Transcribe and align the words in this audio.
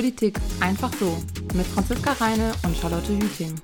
Politik 0.00 0.40
einfach 0.60 0.90
so 0.94 1.18
mit 1.52 1.66
Franziska 1.66 2.12
Reine 2.12 2.54
und 2.62 2.74
Charlotte 2.74 3.12
Hüting. 3.12 3.54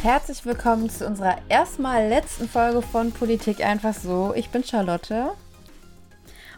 Herzlich 0.00 0.46
willkommen 0.46 0.88
zu 0.88 1.04
unserer 1.04 1.38
erstmal 1.48 2.08
letzten 2.08 2.48
Folge 2.48 2.82
von 2.82 3.10
Politik 3.10 3.66
einfach 3.66 3.94
so. 3.94 4.32
Ich 4.36 4.50
bin 4.50 4.62
Charlotte. 4.62 5.32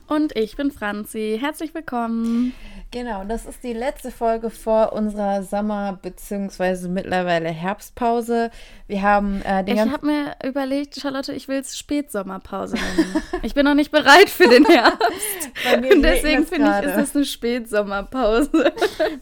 Und 0.08 0.36
ich 0.36 0.56
bin 0.56 0.70
Franzi. 0.70 1.38
Herzlich 1.40 1.72
willkommen. 1.72 2.52
Genau, 2.94 3.24
das 3.24 3.44
ist 3.44 3.64
die 3.64 3.72
letzte 3.72 4.12
Folge 4.12 4.50
vor 4.50 4.92
unserer 4.92 5.42
Sommer- 5.42 5.98
bzw. 6.00 6.86
mittlerweile 6.86 7.48
Herbstpause. 7.48 8.52
Wir 8.86 9.02
haben 9.02 9.42
äh, 9.42 9.64
den 9.64 9.74
Ich 9.74 9.80
habe 9.92 10.06
mir 10.06 10.36
überlegt, 10.44 11.00
Charlotte, 11.00 11.32
ich 11.32 11.48
will 11.48 11.58
es 11.58 11.76
Spätsommerpause 11.76 12.76
nennen. 12.76 13.22
ich 13.42 13.52
bin 13.52 13.64
noch 13.64 13.74
nicht 13.74 13.90
bereit 13.90 14.30
für 14.30 14.46
den 14.46 14.64
Herbst. 14.64 15.50
Und 15.92 16.02
deswegen 16.02 16.46
finde 16.46 16.70
ich, 16.70 16.86
ist 16.86 16.96
das 16.96 17.16
eine 17.16 17.24
Spätsommerpause. 17.24 18.50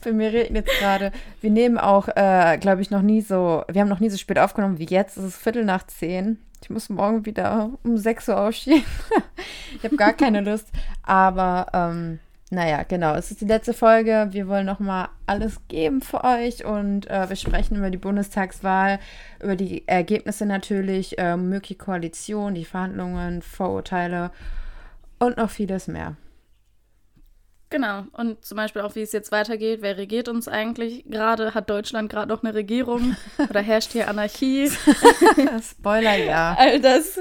Bei 0.05 0.13
mir 0.13 0.35
regnet 0.35 0.69
es 0.69 0.79
gerade. 0.79 1.11
Wir 1.41 1.49
nehmen 1.49 1.79
auch, 1.79 2.09
äh, 2.09 2.59
glaube 2.59 2.83
ich, 2.83 2.91
noch 2.91 3.01
nie 3.01 3.23
so, 3.23 3.65
wir 3.73 3.81
haben 3.81 3.89
noch 3.89 4.01
nie 4.01 4.11
so 4.11 4.19
spät 4.19 4.39
aufgenommen 4.39 4.81
wie 4.81 4.85
jetzt. 4.85 5.17
Es 5.17 5.25
ist 5.25 5.37
Viertel 5.39 5.65
nach 5.65 5.87
zehn. 5.87 6.39
Ich 6.63 6.69
muss 6.69 6.91
morgen 6.91 7.25
wieder 7.25 7.71
um 7.85 7.97
6 7.97 8.29
Uhr 8.29 8.39
aufstehen. 8.39 8.85
ich 9.79 9.83
habe 9.83 9.97
gar 9.97 10.13
keine 10.13 10.43
Lust. 10.43 10.69
Aber 11.05 11.69
ähm, 11.73 12.19
naja, 12.53 12.83
genau. 12.83 13.15
Es 13.15 13.31
ist 13.31 13.41
die 13.41 13.47
letzte 13.47 13.73
Folge. 13.73 14.29
Wir 14.33 14.47
wollen 14.47 14.67
nochmal 14.67 15.09
alles 15.25 15.59
geben 15.69 16.03
für 16.03 16.23
euch 16.23 16.67
und 16.67 17.09
äh, 17.09 17.27
wir 17.31 17.37
sprechen 17.37 17.79
über 17.79 17.89
die 17.89 17.97
Bundestagswahl, 17.97 18.99
über 19.43 19.57
die 19.57 19.89
Ergebnisse 19.89 20.45
natürlich, 20.45 21.19
äh, 21.19 21.39
mögliche 21.39 21.77
Koalition, 21.77 22.55
die 22.55 22.67
Verhandlungen, 22.67 23.41
Vorurteile 23.41 24.33
und 25.19 25.39
noch 25.39 25.49
vieles 25.49 25.89
mehr. 25.89 26.17
Genau. 27.71 28.05
Und 28.13 28.45
zum 28.45 28.57
Beispiel 28.57 28.83
auch, 28.83 28.97
wie 28.97 29.01
es 29.01 29.13
jetzt 29.13 29.33
weitergeht. 29.33 29.79
Wer 29.81 29.97
regiert 29.97 30.29
uns 30.29 30.47
eigentlich 30.47 31.07
gerade? 31.07 31.55
Hat 31.55 31.71
Deutschland 31.71 32.11
gerade 32.11 32.29
noch 32.29 32.43
eine 32.43 32.53
Regierung? 32.53 33.17
Oder 33.49 33.63
herrscht 33.63 33.93
hier 33.93 34.09
Anarchie? 34.09 34.71
Spoiler, 35.63 36.17
ja. 36.17 36.55
All 36.59 36.83
das 36.83 37.19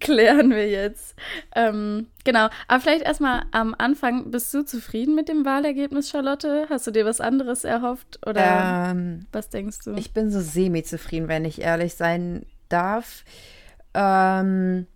klären 0.00 0.50
wir 0.50 0.68
jetzt. 0.68 1.14
Ähm, 1.54 2.06
genau, 2.24 2.48
aber 2.66 2.80
vielleicht 2.80 3.04
erstmal 3.04 3.42
am 3.50 3.74
Anfang, 3.76 4.30
bist 4.30 4.52
du 4.54 4.64
zufrieden 4.64 5.14
mit 5.14 5.28
dem 5.28 5.44
Wahlergebnis, 5.44 6.10
Charlotte? 6.10 6.66
Hast 6.70 6.86
du 6.86 6.90
dir 6.90 7.04
was 7.04 7.20
anderes 7.20 7.64
erhofft 7.64 8.18
oder 8.26 8.90
ähm, 8.90 9.26
was 9.32 9.48
denkst 9.48 9.78
du? 9.84 9.94
Ich 9.94 10.12
bin 10.12 10.30
so 10.30 10.40
semi-zufrieden, 10.40 11.28
wenn 11.28 11.44
ich 11.44 11.60
ehrlich 11.60 11.94
sein 11.94 12.46
darf. 12.68 13.24
Ähm, 13.94 14.86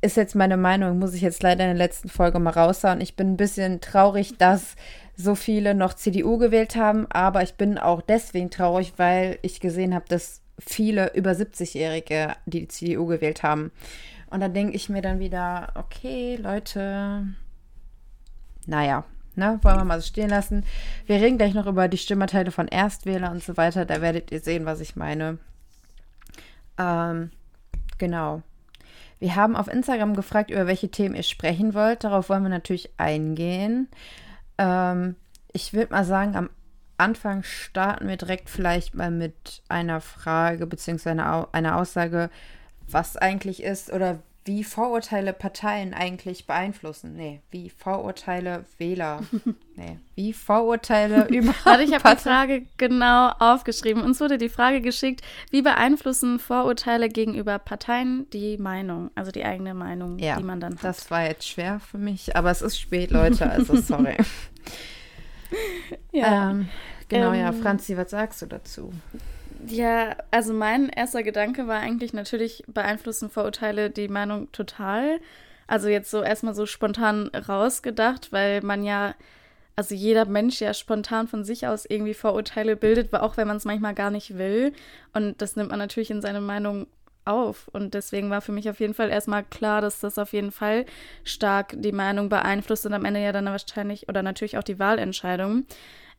ist 0.00 0.16
jetzt 0.16 0.34
meine 0.34 0.56
Meinung, 0.56 0.98
muss 0.98 1.14
ich 1.14 1.22
jetzt 1.22 1.42
leider 1.42 1.64
in 1.64 1.76
der 1.76 1.86
letzten 1.86 2.08
Folge 2.08 2.38
mal 2.40 2.50
raushauen. 2.50 3.00
Ich 3.00 3.14
bin 3.14 3.32
ein 3.32 3.36
bisschen 3.36 3.80
traurig, 3.80 4.36
dass 4.36 4.74
so 5.16 5.34
viele 5.34 5.74
noch 5.74 5.94
CDU 5.94 6.38
gewählt 6.38 6.74
haben, 6.74 7.06
aber 7.10 7.42
ich 7.42 7.54
bin 7.54 7.78
auch 7.78 8.02
deswegen 8.02 8.50
traurig, 8.50 8.94
weil 8.96 9.38
ich 9.42 9.60
gesehen 9.60 9.94
habe, 9.94 10.06
dass 10.08 10.40
viele 10.58 11.14
über 11.14 11.32
70-Jährige 11.32 12.34
die 12.46 12.66
CDU 12.68 13.06
gewählt 13.06 13.42
haben. 13.42 13.70
Und 14.32 14.40
da 14.40 14.48
denke 14.48 14.74
ich 14.74 14.88
mir 14.88 15.02
dann 15.02 15.18
wieder, 15.18 15.72
okay, 15.74 16.36
Leute, 16.36 17.26
naja, 18.66 19.04
ne, 19.34 19.58
wollen 19.62 19.76
wir 19.76 19.84
mal 19.84 20.00
so 20.00 20.06
stehen 20.06 20.30
lassen. 20.30 20.64
Wir 21.04 21.16
reden 21.16 21.36
gleich 21.36 21.52
noch 21.52 21.66
über 21.66 21.86
die 21.86 21.98
Stimmerteile 21.98 22.50
von 22.50 22.66
Erstwähler 22.66 23.30
und 23.30 23.42
so 23.42 23.58
weiter. 23.58 23.84
Da 23.84 24.00
werdet 24.00 24.32
ihr 24.32 24.40
sehen, 24.40 24.64
was 24.64 24.80
ich 24.80 24.96
meine. 24.96 25.38
Ähm, 26.78 27.30
genau. 27.98 28.42
Wir 29.18 29.36
haben 29.36 29.54
auf 29.54 29.68
Instagram 29.68 30.16
gefragt, 30.16 30.50
über 30.50 30.66
welche 30.66 30.90
Themen 30.90 31.14
ihr 31.14 31.22
sprechen 31.22 31.74
wollt. 31.74 32.02
Darauf 32.02 32.30
wollen 32.30 32.42
wir 32.42 32.48
natürlich 32.48 32.90
eingehen. 32.96 33.88
Ähm, 34.56 35.16
ich 35.52 35.74
würde 35.74 35.92
mal 35.92 36.04
sagen, 36.04 36.36
am 36.36 36.48
Anfang 36.96 37.42
starten 37.42 38.08
wir 38.08 38.16
direkt 38.16 38.48
vielleicht 38.48 38.94
mal 38.94 39.10
mit 39.10 39.62
einer 39.68 40.00
Frage 40.00 40.66
bzw. 40.66 41.10
einer 41.52 41.76
Aussage, 41.76 42.30
was 42.88 43.16
eigentlich 43.16 43.62
ist 43.62 43.92
oder 43.92 44.20
wie 44.44 44.64
Vorurteile 44.64 45.32
Parteien 45.32 45.94
eigentlich 45.94 46.46
beeinflussen. 46.46 47.14
Nee, 47.14 47.42
wie 47.50 47.70
Vorurteile 47.70 48.64
Wähler. 48.78 49.22
Nee, 49.74 49.98
wie 50.16 50.34
Vorurteile 50.34 51.28
überhaupt. 51.28 51.64
Warte, 51.64 51.82
ich 51.84 51.94
habe 51.94 52.14
die 52.14 52.22
Frage 52.22 52.66
genau 52.76 53.30
aufgeschrieben. 53.38 54.02
Uns 54.02 54.20
wurde 54.20 54.36
die 54.36 54.50
Frage 54.50 54.82
geschickt, 54.82 55.22
wie 55.50 55.62
beeinflussen 55.62 56.38
Vorurteile 56.38 57.08
gegenüber 57.08 57.58
Parteien 57.58 58.28
die 58.34 58.58
Meinung, 58.58 59.10
also 59.14 59.30
die 59.30 59.46
eigene 59.46 59.72
Meinung, 59.72 60.18
ja, 60.18 60.36
die 60.36 60.42
man 60.42 60.60
dann 60.60 60.74
hat. 60.74 60.84
Das 60.84 61.10
war 61.10 61.24
jetzt 61.24 61.48
schwer 61.48 61.80
für 61.80 61.96
mich, 61.96 62.36
aber 62.36 62.50
es 62.50 62.60
ist 62.60 62.78
spät, 62.78 63.10
Leute, 63.12 63.48
also 63.50 63.74
sorry. 63.80 64.18
ja. 66.12 66.50
Ähm, 66.50 66.68
genau, 67.08 67.32
ähm, 67.32 67.40
ja, 67.40 67.52
Franzi, 67.52 67.96
was 67.96 68.10
sagst 68.10 68.42
du 68.42 68.46
dazu? 68.46 68.92
Ja, 69.64 70.16
also 70.32 70.52
mein 70.52 70.88
erster 70.88 71.22
Gedanke 71.22 71.68
war 71.68 71.78
eigentlich 71.78 72.12
natürlich 72.12 72.64
beeinflussen 72.66 73.30
Vorurteile 73.30 73.90
die 73.90 74.08
Meinung 74.08 74.50
total. 74.50 75.20
Also 75.68 75.88
jetzt 75.88 76.10
so 76.10 76.22
erstmal 76.22 76.54
so 76.54 76.66
spontan 76.66 77.28
rausgedacht, 77.28 78.32
weil 78.32 78.60
man 78.62 78.82
ja, 78.82 79.14
also 79.76 79.94
jeder 79.94 80.24
Mensch 80.24 80.60
ja 80.60 80.74
spontan 80.74 81.28
von 81.28 81.44
sich 81.44 81.66
aus 81.68 81.84
irgendwie 81.86 82.14
Vorurteile 82.14 82.74
bildet, 82.76 83.14
auch 83.14 83.36
wenn 83.36 83.46
man 83.46 83.56
es 83.56 83.64
manchmal 83.64 83.94
gar 83.94 84.10
nicht 84.10 84.36
will. 84.36 84.72
Und 85.12 85.40
das 85.40 85.54
nimmt 85.54 85.70
man 85.70 85.78
natürlich 85.78 86.10
in 86.10 86.22
seine 86.22 86.40
Meinung 86.40 86.88
auf. 87.24 87.68
Und 87.68 87.94
deswegen 87.94 88.30
war 88.30 88.40
für 88.40 88.52
mich 88.52 88.68
auf 88.68 88.80
jeden 88.80 88.94
Fall 88.94 89.10
erstmal 89.10 89.44
klar, 89.44 89.80
dass 89.80 90.00
das 90.00 90.18
auf 90.18 90.32
jeden 90.32 90.50
Fall 90.50 90.86
stark 91.22 91.74
die 91.78 91.92
Meinung 91.92 92.28
beeinflusst 92.28 92.84
und 92.84 92.94
am 92.94 93.04
Ende 93.04 93.22
ja 93.22 93.30
dann 93.32 93.46
wahrscheinlich 93.46 94.08
oder 94.08 94.22
natürlich 94.24 94.58
auch 94.58 94.64
die 94.64 94.80
Wahlentscheidung. 94.80 95.66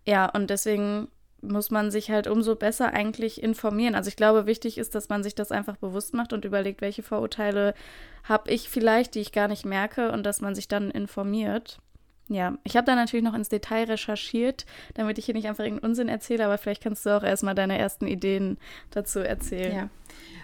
Ja, 0.06 0.28
und 0.28 0.50
deswegen 0.50 1.10
muss 1.44 1.72
man 1.72 1.92
sich 1.92 2.10
halt 2.10 2.28
umso 2.28 2.56
besser 2.56 2.94
eigentlich 2.94 3.42
informieren. 3.42 3.96
Also 3.96 4.08
ich 4.08 4.16
glaube, 4.16 4.46
wichtig 4.46 4.78
ist, 4.78 4.96
dass 4.96 5.10
man 5.10 5.24
sich 5.24 5.36
das 5.36 5.52
einfach 5.52 5.78
bewusst 5.78 6.14
macht 6.14 6.34
und 6.34 6.46
überlegt, 6.46 6.82
welche 6.82 7.04
Vorurteile 7.04 7.74
habe 8.24 8.52
ich 8.52 8.70
vielleicht, 8.70 9.16
die 9.16 9.20
ich 9.20 9.32
gar 9.32 9.48
nicht 9.48 9.66
merke 9.66 10.12
und 10.12 10.26
dass 10.26 10.42
man 10.42 10.56
sich 10.56 10.68
dann 10.68 10.90
informiert. 10.90 11.80
Ja, 12.30 12.58
ich 12.64 12.78
habe 12.78 12.86
da 12.86 12.96
natürlich 12.96 13.26
noch 13.26 13.34
ins 13.34 13.50
Detail 13.50 13.84
recherchiert, 13.84 14.66
damit 14.94 15.18
ich 15.18 15.26
hier 15.26 15.36
nicht 15.36 15.48
einfach 15.48 15.66
irgendeinen 15.66 15.92
Unsinn 15.92 16.08
erzähle, 16.08 16.46
aber 16.46 16.58
vielleicht 16.58 16.82
kannst 16.82 17.06
du 17.06 17.10
auch 17.10 17.24
erstmal 17.24 17.54
deine 17.54 17.78
ersten 17.78 18.08
Ideen 18.08 18.58
dazu 18.92 19.20
erzählen. 19.20 19.76
Ja. 19.76 19.90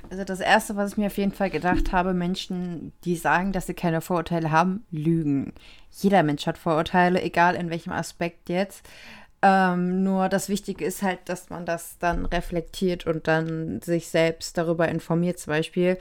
Also 0.09 0.25
das 0.25 0.41
Erste, 0.41 0.75
was 0.75 0.91
ich 0.91 0.97
mir 0.97 1.07
auf 1.07 1.17
jeden 1.17 1.31
Fall 1.31 1.49
gedacht 1.49 1.91
habe, 1.93 2.13
Menschen, 2.13 2.91
die 3.05 3.15
sagen, 3.15 3.53
dass 3.53 3.67
sie 3.67 3.73
keine 3.73 4.01
Vorurteile 4.01 4.51
haben, 4.51 4.85
lügen. 4.91 5.53
Jeder 5.91 6.23
Mensch 6.23 6.45
hat 6.47 6.57
Vorurteile, 6.57 7.21
egal 7.21 7.55
in 7.55 7.69
welchem 7.69 7.93
Aspekt 7.93 8.49
jetzt. 8.49 8.85
Ähm, 9.41 10.03
nur 10.03 10.27
das 10.27 10.49
Wichtige 10.49 10.83
ist 10.83 11.01
halt, 11.01 11.19
dass 11.25 11.49
man 11.49 11.65
das 11.65 11.97
dann 11.97 12.25
reflektiert 12.25 13.05
und 13.05 13.27
dann 13.27 13.81
sich 13.81 14.09
selbst 14.09 14.57
darüber 14.57 14.89
informiert. 14.89 15.39
Zum 15.39 15.51
Beispiel, 15.51 15.97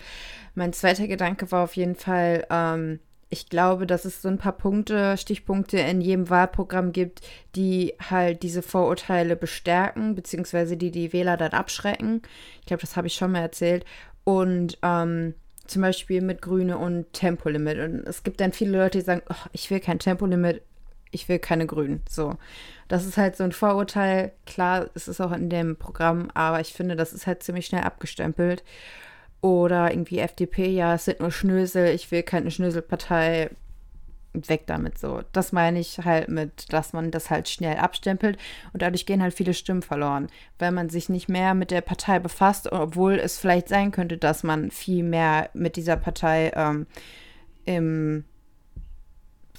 mein 0.54 0.72
zweiter 0.72 1.06
Gedanke 1.06 1.50
war 1.52 1.62
auf 1.64 1.76
jeden 1.76 1.94
Fall, 1.94 2.46
ähm, 2.50 2.98
ich 3.30 3.48
glaube, 3.48 3.86
dass 3.86 4.04
es 4.04 4.22
so 4.22 4.28
ein 4.28 4.38
paar 4.38 4.52
Punkte, 4.52 5.16
Stichpunkte 5.18 5.78
in 5.78 6.00
jedem 6.00 6.30
Wahlprogramm 6.30 6.92
gibt, 6.92 7.20
die 7.54 7.94
halt 8.10 8.42
diese 8.42 8.62
Vorurteile 8.62 9.36
bestärken, 9.36 10.14
beziehungsweise 10.14 10.76
die 10.76 10.90
die 10.90 11.12
Wähler 11.12 11.36
dann 11.36 11.52
abschrecken. 11.52 12.22
Ich 12.60 12.66
glaube, 12.66 12.80
das 12.80 12.96
habe 12.96 13.06
ich 13.06 13.14
schon 13.14 13.32
mal 13.32 13.40
erzählt. 13.40 13.84
Und 14.24 14.78
ähm, 14.82 15.34
zum 15.66 15.82
Beispiel 15.82 16.22
mit 16.22 16.42
Grüne 16.42 16.78
und 16.78 17.12
Tempolimit. 17.12 17.78
Und 17.78 18.06
es 18.06 18.22
gibt 18.22 18.40
dann 18.40 18.52
viele 18.52 18.78
Leute, 18.78 18.98
die 18.98 19.04
sagen, 19.04 19.22
oh, 19.28 19.48
ich 19.52 19.70
will 19.70 19.80
kein 19.80 19.98
Tempolimit, 19.98 20.62
ich 21.10 21.28
will 21.28 21.38
keine 21.38 21.66
Grünen. 21.66 22.02
So. 22.08 22.36
Das 22.88 23.04
ist 23.06 23.16
halt 23.16 23.36
so 23.36 23.44
ein 23.44 23.52
Vorurteil. 23.52 24.32
Klar, 24.46 24.88
es 24.94 25.08
ist 25.08 25.20
auch 25.20 25.32
in 25.32 25.50
dem 25.50 25.76
Programm, 25.76 26.30
aber 26.34 26.60
ich 26.60 26.72
finde, 26.72 26.96
das 26.96 27.12
ist 27.12 27.26
halt 27.26 27.42
ziemlich 27.42 27.66
schnell 27.66 27.82
abgestempelt. 27.82 28.64
Oder 29.40 29.92
irgendwie 29.92 30.18
FDP, 30.18 30.68
ja, 30.68 30.94
es 30.94 31.04
sind 31.04 31.20
nur 31.20 31.30
Schnösel, 31.30 31.94
ich 31.94 32.10
will 32.10 32.22
keine 32.22 32.50
Schnöselpartei. 32.50 33.50
Weg 34.34 34.66
damit 34.66 34.98
so. 34.98 35.22
Das 35.32 35.52
meine 35.52 35.80
ich 35.80 35.98
halt 36.00 36.28
mit, 36.28 36.72
dass 36.72 36.92
man 36.92 37.10
das 37.10 37.30
halt 37.30 37.48
schnell 37.48 37.78
abstempelt 37.78 38.38
und 38.72 38.82
dadurch 38.82 39.06
gehen 39.06 39.22
halt 39.22 39.34
viele 39.34 39.54
Stimmen 39.54 39.82
verloren, 39.82 40.28
weil 40.58 40.70
man 40.70 40.90
sich 40.90 41.08
nicht 41.08 41.28
mehr 41.28 41.54
mit 41.54 41.70
der 41.70 41.80
Partei 41.80 42.18
befasst, 42.18 42.70
obwohl 42.70 43.14
es 43.14 43.38
vielleicht 43.38 43.68
sein 43.68 43.90
könnte, 43.90 44.18
dass 44.18 44.44
man 44.44 44.70
viel 44.70 45.02
mehr 45.02 45.48
mit 45.54 45.76
dieser 45.76 45.96
Partei 45.96 46.52
ähm, 46.54 46.86
im 47.64 48.24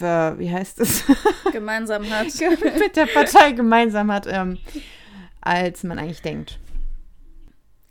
wie 0.01 0.51
heißt 0.51 0.80
es? 0.80 1.04
Gemeinsam 1.51 2.10
hat. 2.10 2.28
mit 2.80 2.96
der 2.96 3.06
Partei 3.07 3.51
gemeinsam 3.51 4.12
hat, 4.12 4.28
ähm, 4.28 4.57
als 5.42 5.84
man 5.84 6.00
eigentlich 6.00 6.22
denkt. 6.22 6.60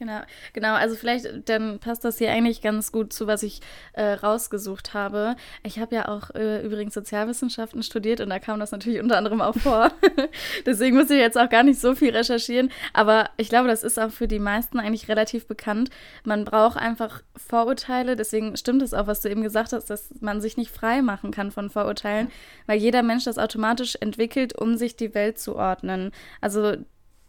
Genau, 0.00 0.20
genau. 0.52 0.74
Also 0.74 0.94
vielleicht, 0.94 1.48
dann 1.48 1.80
passt 1.80 2.04
das 2.04 2.18
hier 2.18 2.30
eigentlich 2.30 2.62
ganz 2.62 2.92
gut 2.92 3.12
zu, 3.12 3.26
was 3.26 3.42
ich 3.42 3.60
äh, 3.94 4.12
rausgesucht 4.12 4.94
habe. 4.94 5.34
Ich 5.64 5.80
habe 5.80 5.96
ja 5.96 6.06
auch 6.06 6.30
äh, 6.36 6.64
übrigens 6.64 6.94
Sozialwissenschaften 6.94 7.82
studiert 7.82 8.20
und 8.20 8.30
da 8.30 8.38
kam 8.38 8.60
das 8.60 8.70
natürlich 8.70 9.00
unter 9.00 9.16
anderem 9.16 9.40
auch 9.40 9.56
vor. 9.56 9.90
Deswegen 10.66 10.96
muss 10.96 11.10
ich 11.10 11.18
jetzt 11.18 11.36
auch 11.36 11.48
gar 11.48 11.64
nicht 11.64 11.80
so 11.80 11.96
viel 11.96 12.14
recherchieren. 12.14 12.70
Aber 12.92 13.30
ich 13.38 13.48
glaube, 13.48 13.66
das 13.66 13.82
ist 13.82 13.98
auch 13.98 14.12
für 14.12 14.28
die 14.28 14.38
meisten 14.38 14.78
eigentlich 14.78 15.08
relativ 15.08 15.48
bekannt. 15.48 15.90
Man 16.22 16.44
braucht 16.44 16.76
einfach 16.76 17.24
Vorurteile. 17.34 18.14
Deswegen 18.14 18.56
stimmt 18.56 18.82
es 18.82 18.94
auch, 18.94 19.08
was 19.08 19.22
du 19.22 19.28
eben 19.28 19.42
gesagt 19.42 19.72
hast, 19.72 19.90
dass 19.90 20.14
man 20.20 20.40
sich 20.40 20.56
nicht 20.56 20.70
frei 20.70 21.02
machen 21.02 21.32
kann 21.32 21.50
von 21.50 21.70
Vorurteilen, 21.70 22.30
weil 22.66 22.78
jeder 22.78 23.02
Mensch 23.02 23.24
das 23.24 23.36
automatisch 23.36 23.96
entwickelt, 23.96 24.56
um 24.56 24.76
sich 24.76 24.94
die 24.94 25.12
Welt 25.14 25.40
zu 25.40 25.56
ordnen. 25.56 26.12
Also 26.40 26.76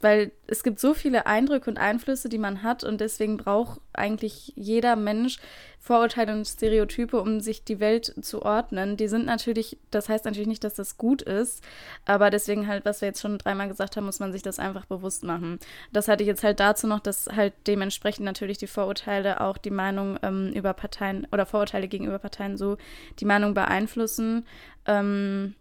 weil 0.01 0.31
es 0.47 0.63
gibt 0.63 0.79
so 0.79 0.93
viele 0.93 1.25
Eindrücke 1.25 1.69
und 1.69 1.77
Einflüsse, 1.77 2.29
die 2.29 2.37
man 2.37 2.63
hat 2.63 2.83
und 2.83 3.01
deswegen 3.01 3.37
braucht 3.37 3.81
eigentlich 3.93 4.53
jeder 4.55 4.95
Mensch 4.95 5.39
Vorurteile 5.81 6.33
und 6.33 6.45
Stereotype, 6.45 7.19
um 7.19 7.39
sich 7.39 7.63
die 7.63 7.79
Welt 7.79 8.13
zu 8.21 8.41
ordnen. 8.41 8.97
Die 8.97 9.07
sind 9.07 9.25
natürlich, 9.25 9.77
das 9.91 10.09
heißt 10.09 10.25
natürlich 10.25 10.47
nicht, 10.47 10.63
dass 10.63 10.73
das 10.73 10.97
gut 10.97 11.21
ist, 11.21 11.63
aber 12.05 12.29
deswegen 12.29 12.67
halt, 12.67 12.85
was 12.85 13.01
wir 13.01 13.07
jetzt 13.07 13.21
schon 13.21 13.37
dreimal 13.37 13.69
gesagt 13.69 13.95
haben, 13.95 14.05
muss 14.05 14.19
man 14.19 14.31
sich 14.31 14.41
das 14.41 14.59
einfach 14.59 14.85
bewusst 14.85 15.23
machen. 15.23 15.59
Das 15.91 16.07
hatte 16.07 16.23
ich 16.23 16.27
jetzt 16.27 16.43
halt 16.43 16.59
dazu 16.59 16.85
noch, 16.85 16.99
dass 16.99 17.27
halt 17.27 17.53
dementsprechend 17.65 18.25
natürlich 18.25 18.57
die 18.57 18.67
Vorurteile 18.67 19.41
auch 19.41 19.57
die 19.57 19.71
Meinung 19.71 20.19
ähm, 20.21 20.51
über 20.53 20.73
Parteien 20.73 21.27
oder 21.31 21.45
Vorurteile 21.45 21.87
gegenüber 21.87 22.19
Parteien 22.19 22.57
so 22.57 22.77
die 23.19 23.25
Meinung 23.25 23.53
beeinflussen. 23.53 24.45
Ähm, 24.85 25.55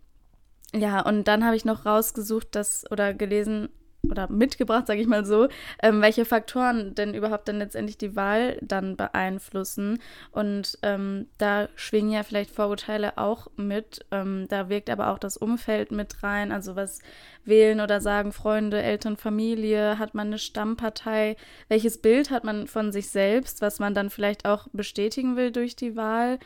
ja, 0.74 1.00
und 1.00 1.28
dann 1.28 1.44
habe 1.44 1.56
ich 1.56 1.64
noch 1.64 1.86
rausgesucht, 1.86 2.54
dass 2.54 2.90
oder 2.90 3.14
gelesen, 3.14 3.70
oder 4.02 4.30
mitgebracht, 4.30 4.86
sage 4.86 5.00
ich 5.00 5.06
mal 5.06 5.24
so, 5.24 5.48
ähm, 5.82 6.00
welche 6.00 6.24
Faktoren 6.24 6.94
denn 6.94 7.14
überhaupt 7.14 7.48
dann 7.48 7.58
letztendlich 7.58 7.98
die 7.98 8.16
Wahl 8.16 8.58
dann 8.62 8.96
beeinflussen. 8.96 10.00
Und 10.30 10.78
ähm, 10.82 11.26
da 11.38 11.68
schwingen 11.74 12.12
ja 12.12 12.22
vielleicht 12.22 12.50
Vorurteile 12.50 13.18
auch 13.18 13.48
mit. 13.56 14.04
Ähm, 14.10 14.46
da 14.48 14.68
wirkt 14.68 14.90
aber 14.90 15.08
auch 15.10 15.18
das 15.18 15.36
Umfeld 15.36 15.90
mit 15.90 16.22
rein. 16.22 16.52
Also 16.52 16.76
was 16.76 17.00
wählen 17.44 17.80
oder 17.80 18.00
sagen 18.00 18.32
Freunde, 18.32 18.82
Eltern, 18.82 19.16
Familie, 19.16 19.98
hat 19.98 20.14
man 20.14 20.28
eine 20.28 20.38
Stammpartei, 20.38 21.36
welches 21.68 21.98
Bild 21.98 22.30
hat 22.30 22.44
man 22.44 22.66
von 22.66 22.92
sich 22.92 23.10
selbst, 23.10 23.62
was 23.62 23.78
man 23.78 23.94
dann 23.94 24.10
vielleicht 24.10 24.46
auch 24.46 24.68
bestätigen 24.72 25.36
will 25.36 25.50
durch 25.50 25.76
die 25.76 25.96
Wahl. 25.96 26.38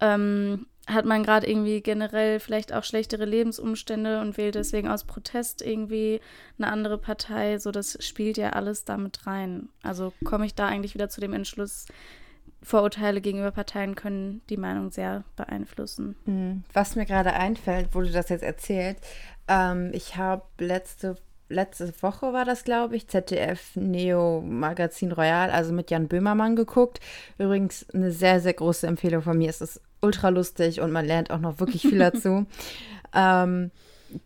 Ähm, 0.00 0.66
hat 0.86 1.04
man 1.04 1.22
gerade 1.22 1.46
irgendwie 1.46 1.82
generell 1.82 2.40
vielleicht 2.40 2.72
auch 2.72 2.82
schlechtere 2.82 3.26
Lebensumstände 3.26 4.20
und 4.20 4.38
wählt 4.38 4.54
deswegen 4.54 4.88
aus 4.88 5.04
Protest 5.04 5.60
irgendwie 5.60 6.20
eine 6.58 6.72
andere 6.72 6.96
Partei. 6.96 7.58
So, 7.58 7.70
das 7.70 7.98
spielt 8.00 8.38
ja 8.38 8.50
alles 8.50 8.84
damit 8.84 9.26
rein. 9.26 9.68
Also 9.82 10.14
komme 10.24 10.46
ich 10.46 10.54
da 10.54 10.66
eigentlich 10.66 10.94
wieder 10.94 11.10
zu 11.10 11.20
dem 11.20 11.34
Entschluss, 11.34 11.86
Vorurteile 12.62 13.20
gegenüber 13.20 13.52
Parteien 13.52 13.94
können 13.94 14.42
die 14.50 14.56
Meinung 14.56 14.90
sehr 14.90 15.24
beeinflussen. 15.36 16.16
Mhm. 16.24 16.64
Was 16.72 16.96
mir 16.96 17.06
gerade 17.06 17.32
einfällt, 17.32 17.94
du 18.00 18.10
das 18.10 18.30
jetzt 18.30 18.42
erzählt, 18.42 18.96
ähm, 19.46 19.90
ich 19.92 20.16
habe 20.16 20.42
letzte 20.58 21.16
letzte 21.50 21.94
Woche 22.02 22.34
war 22.34 22.44
das, 22.44 22.64
glaube 22.64 22.96
ich, 22.96 23.08
ZDF 23.08 23.74
Neo 23.74 24.42
Magazin 24.42 25.12
Royal, 25.12 25.50
also 25.50 25.72
mit 25.72 25.90
Jan 25.90 26.08
Böhmermann 26.08 26.56
geguckt. 26.56 27.00
Übrigens 27.38 27.88
eine 27.90 28.12
sehr, 28.12 28.40
sehr 28.40 28.52
große 28.52 28.86
Empfehlung 28.86 29.22
von 29.22 29.38
mir. 29.38 29.48
Es 29.48 29.62
ist 29.62 29.80
ultra 30.00 30.28
lustig 30.28 30.80
und 30.80 30.92
man 30.92 31.06
lernt 31.06 31.30
auch 31.30 31.40
noch 31.40 31.60
wirklich 31.60 31.82
viel 31.82 31.98
dazu. 31.98 32.46
ähm, 33.14 33.70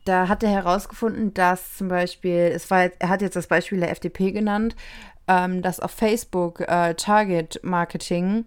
da 0.05 0.29
hat 0.29 0.43
er 0.43 0.51
herausgefunden, 0.51 1.35
dass 1.35 1.77
zum 1.77 1.89
Beispiel, 1.89 2.53
es 2.55 2.71
war, 2.71 2.91
er 2.99 3.09
hat 3.09 3.23
jetzt 3.23 3.37
das 3.37 3.49
Beispiel 3.49 3.81
der 3.81 3.91
FDP 3.91 4.33
genannt, 4.33 4.77
ähm, 5.29 5.63
dass 5.63 5.81
auf 5.81 5.91
Facebook 5.91 6.61
äh, 6.61 6.95
Target 6.95 7.61
Marketing, 7.63 8.45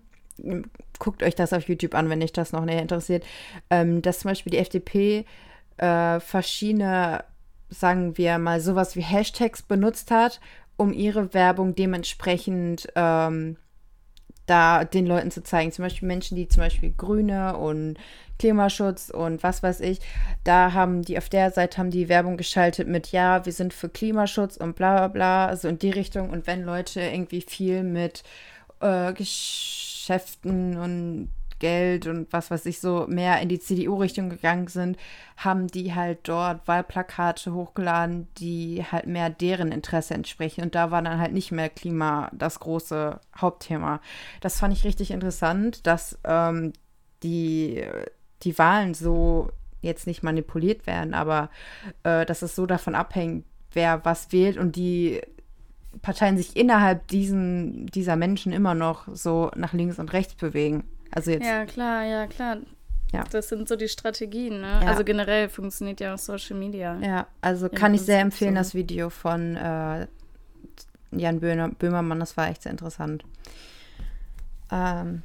guckt 0.99 1.23
euch 1.23 1.35
das 1.35 1.53
auf 1.53 1.67
YouTube 1.67 1.95
an, 1.95 2.09
wenn 2.09 2.21
euch 2.21 2.33
das 2.33 2.51
noch 2.51 2.65
näher 2.65 2.81
interessiert, 2.81 3.25
ähm, 3.69 4.01
dass 4.01 4.19
zum 4.19 4.31
Beispiel 4.31 4.51
die 4.51 4.57
FDP 4.57 5.25
äh, 5.77 6.19
verschiedene, 6.19 7.23
sagen 7.69 8.17
wir 8.17 8.37
mal, 8.37 8.59
sowas 8.61 8.95
wie 8.95 9.01
Hashtags 9.01 9.61
benutzt 9.61 10.11
hat, 10.11 10.39
um 10.77 10.93
ihre 10.93 11.33
Werbung 11.33 11.75
dementsprechend 11.75 12.87
ähm, 12.95 13.57
da 14.45 14.83
den 14.83 15.05
Leuten 15.05 15.31
zu 15.31 15.43
zeigen. 15.43 15.71
Zum 15.71 15.83
Beispiel 15.83 16.07
Menschen, 16.07 16.35
die 16.35 16.47
zum 16.47 16.61
Beispiel 16.61 16.91
Grüne 16.95 17.57
und 17.57 17.97
Klimaschutz 18.37 19.09
und 19.09 19.43
was 19.43 19.63
weiß 19.63 19.79
ich, 19.79 19.99
da 20.43 20.73
haben 20.73 21.03
die 21.03 21.17
auf 21.17 21.29
der 21.29 21.51
Seite 21.51 21.77
haben 21.77 21.91
die 21.91 22.09
Werbung 22.09 22.37
geschaltet 22.37 22.87
mit 22.87 23.11
ja, 23.11 23.45
wir 23.45 23.53
sind 23.53 23.73
für 23.73 23.89
Klimaschutz 23.89 24.57
und 24.57 24.75
bla 24.75 24.95
bla 24.95 25.07
bla, 25.07 25.45
also 25.47 25.67
in 25.67 25.79
die 25.79 25.91
Richtung. 25.91 26.29
Und 26.29 26.47
wenn 26.47 26.63
Leute 26.63 27.01
irgendwie 27.01 27.41
viel 27.41 27.83
mit 27.83 28.23
äh, 28.81 29.13
Geschäften 29.13 30.77
und 30.77 31.29
Geld 31.65 32.05
und 32.05 32.31
was 32.31 32.51
weiß 32.51 32.67
ich 32.67 32.79
so 32.79 33.07
mehr 33.07 33.41
in 33.41 33.49
die 33.49 33.59
CDU-Richtung 33.59 34.29
gegangen 34.29 34.67
sind, 34.67 34.97
haben 35.35 35.65
die 35.65 35.95
halt 35.95 36.19
dort 36.21 36.67
Wahlplakate 36.67 37.55
hochgeladen, 37.55 38.27
die 38.37 38.83
halt 38.91 39.07
mehr 39.07 39.31
deren 39.31 39.71
Interesse 39.71 40.13
entsprechen. 40.13 40.63
Und 40.63 40.75
da 40.75 40.91
war 40.91 41.01
dann 41.01 41.19
halt 41.19 41.33
nicht 41.33 41.51
mehr 41.51 41.69
Klima 41.69 42.29
das 42.33 42.59
große 42.59 43.19
Hauptthema. 43.35 43.99
Das 44.41 44.59
fand 44.59 44.77
ich 44.77 44.83
richtig 44.83 45.09
interessant, 45.09 45.87
dass 45.87 46.19
ähm, 46.23 46.73
die, 47.23 47.83
die 48.43 48.59
Wahlen 48.59 48.93
so 48.93 49.49
jetzt 49.81 50.05
nicht 50.05 50.21
manipuliert 50.21 50.85
werden, 50.85 51.15
aber 51.15 51.49
äh, 52.03 52.27
dass 52.27 52.43
es 52.43 52.55
so 52.55 52.67
davon 52.67 52.93
abhängt, 52.93 53.43
wer 53.71 54.05
was 54.05 54.31
wählt 54.31 54.57
und 54.57 54.75
die 54.75 55.19
Parteien 56.03 56.37
sich 56.37 56.55
innerhalb 56.55 57.07
diesen, 57.07 57.87
dieser 57.87 58.17
Menschen 58.17 58.51
immer 58.51 58.75
noch 58.75 59.07
so 59.11 59.49
nach 59.55 59.73
links 59.73 59.97
und 59.97 60.13
rechts 60.13 60.35
bewegen. 60.35 60.83
Also 61.15 61.31
jetzt. 61.31 61.45
Ja, 61.45 61.65
klar, 61.65 62.03
ja, 62.03 62.27
klar. 62.27 62.57
Ja. 63.11 63.23
Das 63.31 63.49
sind 63.49 63.67
so 63.67 63.75
die 63.75 63.87
Strategien, 63.87 64.61
ne? 64.61 64.81
Ja. 64.83 64.87
Also 64.87 65.03
generell 65.03 65.47
funktioniert 65.49 65.99
ja 66.01 66.13
auch 66.13 66.17
Social 66.17 66.57
Media. 66.57 66.99
Ja, 66.99 67.27
also 67.41 67.69
kann 67.69 67.93
ich 67.93 68.01
sehr 68.01 68.19
empfehlen, 68.19 68.55
das 68.55 68.73
Video 68.73 69.09
von 69.09 69.55
äh, 69.55 70.07
Jan 71.11 71.39
Böhmer, 71.39 71.69
Böhmermann, 71.69 72.19
das 72.19 72.35
war 72.35 72.49
echt 72.49 72.63
sehr 72.63 72.71
interessant. 72.71 73.23
Ähm, 74.71 75.23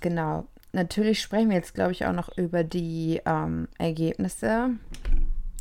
genau. 0.00 0.46
Natürlich 0.72 1.20
sprechen 1.20 1.50
wir 1.50 1.56
jetzt, 1.56 1.74
glaube 1.74 1.92
ich, 1.92 2.06
auch 2.06 2.14
noch 2.14 2.36
über 2.38 2.64
die 2.64 3.20
ähm, 3.26 3.68
Ergebnisse. 3.78 4.70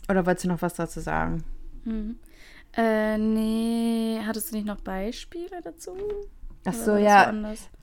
Oder 0.07 0.25
wolltest 0.25 0.45
du 0.45 0.49
noch 0.49 0.61
was 0.61 0.75
dazu 0.75 1.01
sagen? 1.01 1.43
Mhm. 1.83 2.17
Äh, 2.77 3.17
nee, 3.17 4.21
hattest 4.25 4.51
du 4.51 4.55
nicht 4.55 4.67
noch 4.67 4.79
Beispiele 4.79 5.61
dazu? 5.61 5.97
Ach 6.65 6.73
so, 6.73 6.95
ja. 6.95 7.31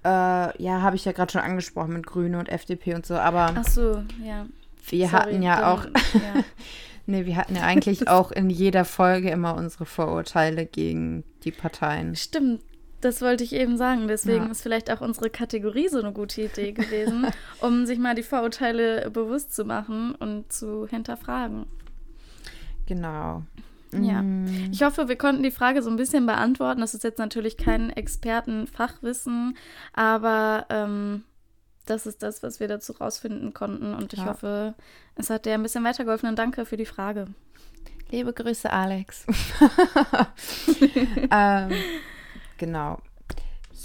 Äh, 0.04 0.62
ja, 0.62 0.82
habe 0.82 0.96
ich 0.96 1.04
ja 1.04 1.12
gerade 1.12 1.32
schon 1.32 1.40
angesprochen 1.40 1.92
mit 1.94 2.06
Grüne 2.06 2.38
und 2.38 2.48
FDP 2.48 2.94
und 2.94 3.04
so, 3.04 3.14
aber. 3.14 3.52
Ach 3.54 3.64
so, 3.64 4.02
ja. 4.24 4.46
Wir 4.86 5.08
Sorry, 5.08 5.22
hatten 5.22 5.42
ja 5.42 5.56
dann, 5.56 5.64
auch. 5.64 5.84
Ja. 6.14 6.44
nee, 7.06 7.26
wir 7.26 7.36
hatten 7.36 7.56
ja 7.56 7.62
eigentlich 7.62 8.08
auch 8.08 8.30
in 8.30 8.50
jeder 8.50 8.84
Folge 8.84 9.30
immer 9.30 9.56
unsere 9.56 9.84
Vorurteile 9.84 10.66
gegen 10.66 11.24
die 11.44 11.50
Parteien. 11.50 12.14
Stimmt, 12.14 12.62
das 13.00 13.20
wollte 13.20 13.44
ich 13.44 13.52
eben 13.52 13.76
sagen. 13.76 14.08
Deswegen 14.08 14.46
ja. 14.46 14.50
ist 14.50 14.62
vielleicht 14.62 14.90
auch 14.90 15.00
unsere 15.00 15.30
Kategorie 15.30 15.88
so 15.88 15.98
eine 15.98 16.12
gute 16.12 16.42
Idee 16.42 16.72
gewesen, 16.72 17.26
um 17.60 17.84
sich 17.84 17.98
mal 17.98 18.14
die 18.14 18.22
Vorurteile 18.22 19.10
bewusst 19.10 19.54
zu 19.54 19.64
machen 19.64 20.14
und 20.14 20.52
zu 20.52 20.86
hinterfragen. 20.86 21.66
Genau. 22.86 23.42
Ja, 23.92 24.22
mm. 24.22 24.70
ich 24.70 24.82
hoffe, 24.82 25.08
wir 25.08 25.16
konnten 25.16 25.42
die 25.42 25.50
Frage 25.50 25.82
so 25.82 25.90
ein 25.90 25.96
bisschen 25.96 26.26
beantworten. 26.26 26.80
Das 26.80 26.94
ist 26.94 27.04
jetzt 27.04 27.18
natürlich 27.18 27.56
kein 27.56 27.90
Expertenfachwissen, 27.90 29.56
aber 29.94 30.66
ähm, 30.68 31.24
das 31.86 32.06
ist 32.06 32.22
das, 32.22 32.42
was 32.42 32.60
wir 32.60 32.68
dazu 32.68 32.92
rausfinden 32.92 33.54
konnten. 33.54 33.94
Und 33.94 34.12
ich 34.12 34.20
ja. 34.20 34.26
hoffe, 34.26 34.74
es 35.14 35.30
hat 35.30 35.46
dir 35.46 35.54
ein 35.54 35.62
bisschen 35.62 35.84
weitergeholfen 35.84 36.28
und 36.28 36.38
danke 36.38 36.66
für 36.66 36.76
die 36.76 36.86
Frage. 36.86 37.28
Liebe 38.10 38.32
Grüße, 38.32 38.70
Alex. 38.70 39.26
ähm, 41.30 41.70
genau. 42.56 43.00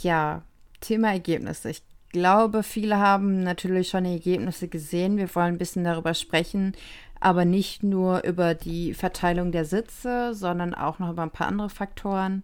Ja, 0.01 0.43
Thema 0.81 1.12
Ergebnisse. 1.12 1.69
Ich 1.69 1.83
glaube, 2.13 2.63
viele 2.63 3.00
haben 3.00 3.43
natürlich 3.43 3.89
schon 3.89 4.05
die 4.05 4.12
Ergebnisse 4.12 4.67
gesehen. 4.67 5.17
Wir 5.17 5.33
wollen 5.36 5.55
ein 5.55 5.57
bisschen 5.57 5.83
darüber 5.83 6.13
sprechen, 6.13 6.74
aber 7.20 7.46
nicht 7.46 7.84
nur 7.84 8.24
über 8.24 8.53
die 8.53 8.93
Verteilung 8.93 9.51
der 9.51 9.65
Sitze, 9.65 10.34
sondern 10.34 10.74
auch 10.74 11.00
noch 11.00 11.12
über 11.12 11.24
ein 11.24 11.32
paar 11.32 11.48
andere 11.48 11.70
Faktoren. 11.70 12.43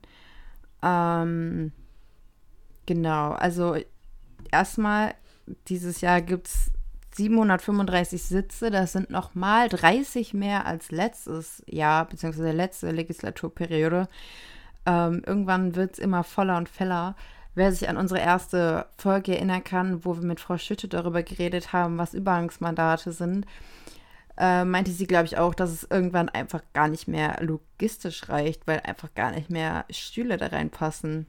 Ähm, 0.81 1.71
genau, 2.85 3.31
also 3.31 3.75
erstmal, 4.51 5.13
dieses 5.67 6.01
Jahr 6.01 6.21
gibt 6.21 6.47
es 6.47 6.71
735 7.15 8.23
Sitze, 8.23 8.71
das 8.71 8.93
sind 8.93 9.09
nochmal 9.09 9.67
30 9.67 10.33
mehr 10.33 10.65
als 10.65 10.91
letztes 10.91 11.63
Jahr, 11.67 12.05
beziehungsweise 12.05 12.51
letzte 12.51 12.91
Legislaturperiode. 12.91 14.07
Ähm, 14.85 15.23
irgendwann 15.25 15.75
wird 15.75 15.93
es 15.93 15.99
immer 15.99 16.23
voller 16.23 16.57
und 16.57 16.69
feller. 16.69 17.15
Wer 17.55 17.71
sich 17.71 17.89
an 17.89 17.97
unsere 17.97 18.21
erste 18.21 18.85
Folge 18.97 19.35
erinnern 19.35 19.63
kann, 19.63 20.05
wo 20.05 20.15
wir 20.15 20.23
mit 20.23 20.39
Frau 20.39 20.57
Schütte 20.57 20.88
darüber 20.88 21.23
geredet 21.23 21.73
haben, 21.73 21.97
was 21.97 22.13
Übergangsmandate 22.13 23.11
sind, 23.11 23.45
äh, 24.39 24.63
meinte 24.63 24.91
sie, 24.91 25.05
glaube 25.05 25.25
ich, 25.25 25.38
auch, 25.38 25.53
dass 25.53 25.69
es 25.69 25.84
irgendwann 25.84 26.29
einfach 26.29 26.63
gar 26.74 26.88
nicht 26.88 27.08
mehr 27.10 27.38
logistisch 27.41 28.29
reicht, 28.29 28.65
weil 28.67 28.79
einfach 28.79 29.13
gar 29.13 29.31
nicht 29.31 29.50
mehr 29.50 29.86
Stühle 29.89 30.38
da 30.38 30.48
reinpassen. 30.48 31.27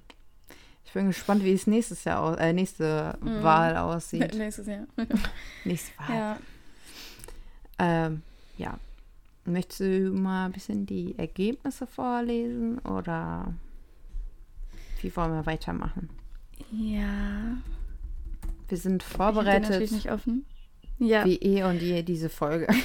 Ich 0.85 0.93
bin 0.93 1.09
gespannt, 1.09 1.45
wie 1.45 1.53
es 1.53 1.67
nächstes 1.67 2.05
Jahr 2.05 2.21
aus, 2.21 2.37
äh, 2.39 2.53
nächste 2.53 3.19
mm. 3.21 3.43
Wahl 3.43 3.77
aussieht. 3.77 4.35
Nächstes 4.39 4.67
Jahr. 4.67 4.87
Nächste 5.65 5.93
Wahl. 5.99 6.17
Ja. 6.17 6.39
Ähm, 7.79 8.23
ja. 8.59 8.79
Möchtest 9.45 9.81
du 9.81 10.11
mal 10.13 10.47
ein 10.47 10.53
bisschen 10.53 10.87
die 10.87 11.19
Ergebnisse 11.19 11.87
vorlesen 11.87 12.79
oder 12.81 13.55
wie 15.01 15.15
wollen 15.17 15.33
wir 15.33 15.47
weitermachen? 15.47 16.11
Ja. 16.71 17.57
Wir 18.69 18.79
sind 18.79 19.03
vorbereitet. 19.03 19.63
Ich 19.63 19.69
bin 19.69 19.71
natürlich 19.71 19.93
nicht 19.93 20.13
offen. 20.13 20.45
Ja. 21.01 21.25
Wie 21.25 21.37
eh 21.37 21.65
und 21.65 21.83
je 21.83 22.03
diese 22.03 22.29
Folge. 22.29 22.69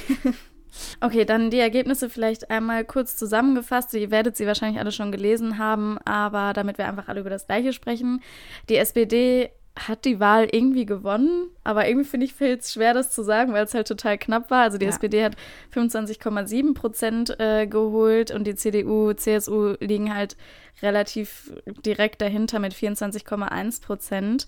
Okay, 1.00 1.24
dann 1.24 1.50
die 1.50 1.58
Ergebnisse 1.58 2.10
vielleicht 2.10 2.50
einmal 2.50 2.84
kurz 2.84 3.16
zusammengefasst. 3.16 3.94
Ihr 3.94 4.10
werdet 4.10 4.36
sie 4.36 4.46
wahrscheinlich 4.46 4.78
alle 4.78 4.92
schon 4.92 5.10
gelesen 5.10 5.56
haben, 5.56 5.96
aber 6.04 6.52
damit 6.52 6.76
wir 6.76 6.86
einfach 6.86 7.08
alle 7.08 7.20
über 7.20 7.30
das 7.30 7.46
Gleiche 7.46 7.72
sprechen. 7.72 8.22
Die 8.68 8.76
SPD 8.76 9.50
hat 9.78 10.04
die 10.04 10.20
Wahl 10.20 10.48
irgendwie 10.50 10.84
gewonnen, 10.84 11.48
aber 11.66 11.88
irgendwie 11.88 12.08
finde 12.08 12.26
ich 12.26 12.40
es 12.40 12.72
schwer, 12.72 12.94
das 12.94 13.10
zu 13.10 13.24
sagen, 13.24 13.52
weil 13.52 13.64
es 13.64 13.74
halt 13.74 13.88
total 13.88 14.18
knapp 14.18 14.50
war. 14.50 14.62
Also 14.62 14.78
die 14.78 14.86
ja. 14.86 14.90
SPD 14.90 15.24
hat 15.24 15.36
25,7 15.74 16.74
Prozent 16.74 17.40
äh, 17.40 17.66
geholt 17.66 18.30
und 18.30 18.46
die 18.46 18.54
CDU, 18.54 19.12
CSU 19.12 19.74
liegen 19.80 20.14
halt 20.14 20.36
relativ 20.82 21.52
direkt 21.84 22.20
dahinter 22.20 22.58
mit 22.58 22.74
24,1 22.74 23.82
Prozent. 23.82 24.46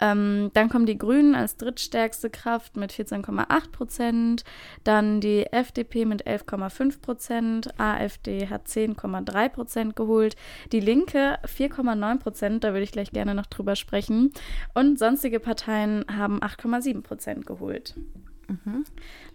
Ähm, 0.00 0.50
dann 0.54 0.68
kommen 0.68 0.86
die 0.86 0.98
Grünen 0.98 1.34
als 1.34 1.56
drittstärkste 1.56 2.30
Kraft 2.30 2.76
mit 2.76 2.92
14,8 2.92 3.70
Prozent. 3.70 4.44
Dann 4.84 5.20
die 5.20 5.46
FDP 5.46 6.04
mit 6.04 6.26
11,5 6.26 7.00
Prozent. 7.00 7.80
AfD 7.80 8.48
hat 8.48 8.66
10,3 8.66 9.48
Prozent 9.48 9.96
geholt. 9.96 10.36
Die 10.72 10.80
Linke 10.80 11.38
4,9 11.44 12.18
Prozent. 12.18 12.64
Da 12.64 12.68
würde 12.68 12.84
ich 12.84 12.92
gleich 12.92 13.10
gerne 13.10 13.34
noch 13.34 13.46
drüber 13.46 13.76
sprechen. 13.76 14.32
Und 14.74 14.98
sonstige 14.98 15.40
Parteien 15.40 16.04
haben 16.14 16.40
8,7 16.58 17.02
Prozent 17.02 17.46
geholt. 17.46 17.94
Mhm. 18.48 18.84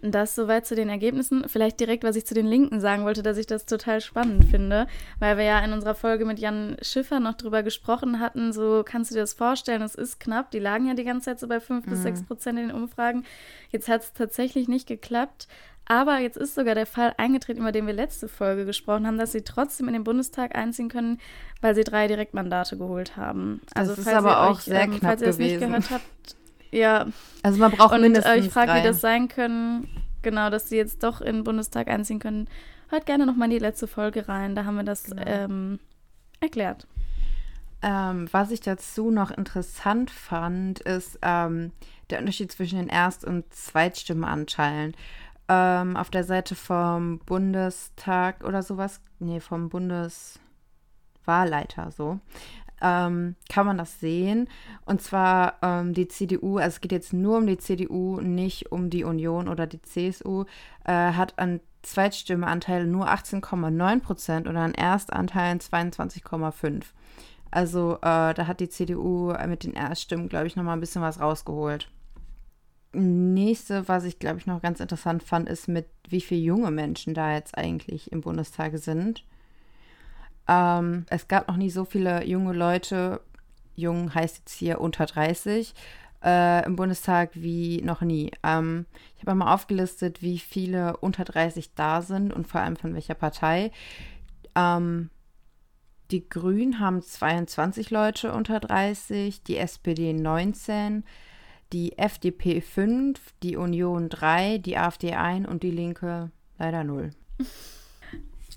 Das 0.02 0.34
soweit 0.34 0.66
zu 0.66 0.74
den 0.74 0.88
Ergebnissen. 0.88 1.44
Vielleicht 1.48 1.80
direkt, 1.80 2.04
was 2.04 2.16
ich 2.16 2.26
zu 2.26 2.34
den 2.34 2.46
Linken 2.46 2.80
sagen 2.80 3.04
wollte, 3.04 3.22
dass 3.22 3.36
ich 3.36 3.46
das 3.46 3.66
total 3.66 4.00
spannend 4.00 4.44
finde, 4.44 4.86
weil 5.18 5.36
wir 5.36 5.44
ja 5.44 5.58
in 5.60 5.72
unserer 5.72 5.94
Folge 5.94 6.24
mit 6.24 6.38
Jan 6.38 6.76
Schiffer 6.80 7.20
noch 7.20 7.34
drüber 7.34 7.62
gesprochen 7.62 8.20
hatten. 8.20 8.52
So 8.52 8.82
kannst 8.84 9.10
du 9.10 9.14
dir 9.14 9.20
das 9.20 9.34
vorstellen, 9.34 9.82
es 9.82 9.94
ist 9.94 10.20
knapp. 10.20 10.50
Die 10.50 10.58
lagen 10.58 10.86
ja 10.86 10.94
die 10.94 11.04
ganze 11.04 11.26
Zeit 11.26 11.40
so 11.40 11.48
bei 11.48 11.60
5 11.60 11.86
mhm. 11.86 11.90
bis 11.90 12.02
6 12.02 12.22
Prozent 12.24 12.58
in 12.58 12.68
den 12.68 12.76
Umfragen. 12.76 13.24
Jetzt 13.70 13.88
hat 13.88 14.02
es 14.02 14.12
tatsächlich 14.12 14.68
nicht 14.68 14.86
geklappt. 14.86 15.48
Aber 15.86 16.20
jetzt 16.20 16.36
ist 16.36 16.54
sogar 16.54 16.76
der 16.76 16.86
Fall 16.86 17.14
eingetreten, 17.16 17.62
über 17.62 17.72
den 17.72 17.84
wir 17.84 17.92
letzte 17.92 18.28
Folge 18.28 18.64
gesprochen 18.64 19.08
haben, 19.08 19.18
dass 19.18 19.32
sie 19.32 19.42
trotzdem 19.42 19.88
in 19.88 19.94
den 19.94 20.04
Bundestag 20.04 20.54
einziehen 20.54 20.88
können, 20.88 21.18
weil 21.62 21.74
sie 21.74 21.82
drei 21.82 22.06
Direktmandate 22.06 22.76
geholt 22.76 23.16
haben. 23.16 23.60
Also, 23.74 23.96
das 23.96 24.06
ist 24.06 24.08
aber 24.08 24.42
auch 24.42 24.58
euch, 24.58 24.60
sehr 24.60 24.82
ähm, 24.82 24.90
knapp 24.90 25.00
falls 25.00 25.22
ihr 25.22 25.28
es 25.28 25.38
nicht 25.38 25.58
gehört 25.58 25.90
habt, 25.90 26.36
ja. 26.70 27.06
Also 27.42 27.58
man 27.58 27.72
braucht 27.72 27.94
und, 27.94 28.02
mindestens 28.02 28.34
äh, 28.34 28.38
ich 28.38 28.50
frage, 28.50 28.74
wie 28.74 28.82
das 28.82 29.00
sein 29.00 29.28
können, 29.28 29.88
genau, 30.22 30.50
dass 30.50 30.68
sie 30.68 30.76
jetzt 30.76 31.02
doch 31.02 31.20
in 31.20 31.36
den 31.36 31.44
Bundestag 31.44 31.88
einziehen 31.88 32.18
können. 32.18 32.48
Hört 32.88 33.06
gerne 33.06 33.26
noch 33.26 33.36
mal 33.36 33.46
in 33.46 33.52
die 33.52 33.58
letzte 33.58 33.86
Folge 33.86 34.28
rein, 34.28 34.54
da 34.54 34.64
haben 34.64 34.76
wir 34.76 34.84
das 34.84 35.04
genau. 35.04 35.22
ähm, 35.24 35.78
erklärt. 36.40 36.86
Ähm, 37.82 38.28
was 38.30 38.50
ich 38.50 38.60
dazu 38.60 39.10
noch 39.10 39.30
interessant 39.30 40.10
fand, 40.10 40.80
ist 40.80 41.18
ähm, 41.22 41.72
der 42.10 42.18
Unterschied 42.18 42.52
zwischen 42.52 42.78
den 42.78 42.88
Erst- 42.88 43.24
und 43.24 43.52
Zweitstimmenanteilen. 43.54 44.94
Ähm, 45.48 45.96
auf 45.96 46.10
der 46.10 46.24
Seite 46.24 46.54
vom 46.54 47.18
Bundestag 47.20 48.44
oder 48.44 48.62
sowas, 48.62 49.00
nee, 49.18 49.40
vom 49.40 49.68
Bundeswahlleiter 49.68 51.90
so, 51.90 52.20
ähm, 52.80 53.36
kann 53.48 53.66
man 53.66 53.78
das 53.78 54.00
sehen. 54.00 54.48
Und 54.84 55.02
zwar 55.02 55.54
ähm, 55.62 55.94
die 55.94 56.08
CDU, 56.08 56.58
also 56.58 56.68
es 56.68 56.80
geht 56.80 56.92
jetzt 56.92 57.12
nur 57.12 57.38
um 57.38 57.46
die 57.46 57.58
CDU, 57.58 58.20
nicht 58.20 58.72
um 58.72 58.90
die 58.90 59.04
Union 59.04 59.48
oder 59.48 59.66
die 59.66 59.82
CSU, 59.82 60.44
äh, 60.84 60.92
hat 60.92 61.38
an 61.38 61.60
Zweitstimmeanteil 61.82 62.86
nur 62.86 63.08
18,9 63.08 64.00
Prozent 64.00 64.46
und 64.46 64.56
an 64.56 64.74
Erstanteilen 64.74 65.60
22,5. 65.60 66.84
Also 67.50 67.96
äh, 67.96 68.34
da 68.34 68.46
hat 68.46 68.60
die 68.60 68.68
CDU 68.68 69.32
mit 69.46 69.64
den 69.64 69.72
Erststimmen, 69.72 70.28
glaube 70.28 70.46
ich, 70.46 70.56
nochmal 70.56 70.76
ein 70.76 70.80
bisschen 70.80 71.02
was 71.02 71.20
rausgeholt. 71.20 71.90
Nächste, 72.92 73.88
was 73.88 74.04
ich, 74.04 74.18
glaube 74.18 74.38
ich, 74.38 74.46
noch 74.46 74.62
ganz 74.62 74.80
interessant 74.80 75.22
fand, 75.22 75.48
ist, 75.48 75.68
mit 75.68 75.86
wie 76.08 76.20
viele 76.20 76.40
junge 76.40 76.70
Menschen 76.70 77.14
da 77.14 77.34
jetzt 77.34 77.56
eigentlich 77.56 78.12
im 78.12 78.20
Bundestag 78.20 78.76
sind. 78.78 79.24
Ähm, 80.50 81.06
es 81.08 81.28
gab 81.28 81.46
noch 81.46 81.56
nie 81.56 81.70
so 81.70 81.84
viele 81.84 82.24
junge 82.26 82.52
Leute, 82.52 83.20
jung 83.76 84.12
heißt 84.12 84.38
jetzt 84.38 84.52
hier 84.52 84.80
unter 84.80 85.06
30, 85.06 85.74
äh, 86.24 86.66
im 86.66 86.74
Bundestag 86.74 87.30
wie 87.34 87.80
noch 87.82 88.00
nie. 88.00 88.32
Ähm, 88.42 88.86
ich 89.16 89.22
habe 89.24 89.36
mal 89.36 89.54
aufgelistet, 89.54 90.22
wie 90.22 90.40
viele 90.40 90.96
unter 90.96 91.24
30 91.24 91.74
da 91.74 92.02
sind 92.02 92.32
und 92.32 92.48
vor 92.48 92.62
allem 92.62 92.74
von 92.74 92.94
welcher 92.94 93.14
Partei. 93.14 93.70
Ähm, 94.56 95.10
die 96.10 96.28
Grünen 96.28 96.80
haben 96.80 97.00
22 97.00 97.90
Leute 97.90 98.32
unter 98.32 98.58
30, 98.58 99.44
die 99.44 99.56
SPD 99.56 100.12
19, 100.12 101.04
die 101.72 101.96
FDP 101.96 102.60
5, 102.60 103.20
die 103.44 103.56
Union 103.56 104.08
3, 104.08 104.58
die 104.58 104.76
AfD 104.76 105.14
1 105.14 105.46
und 105.46 105.62
die 105.62 105.70
Linke 105.70 106.32
leider 106.58 106.82
0. 106.82 107.12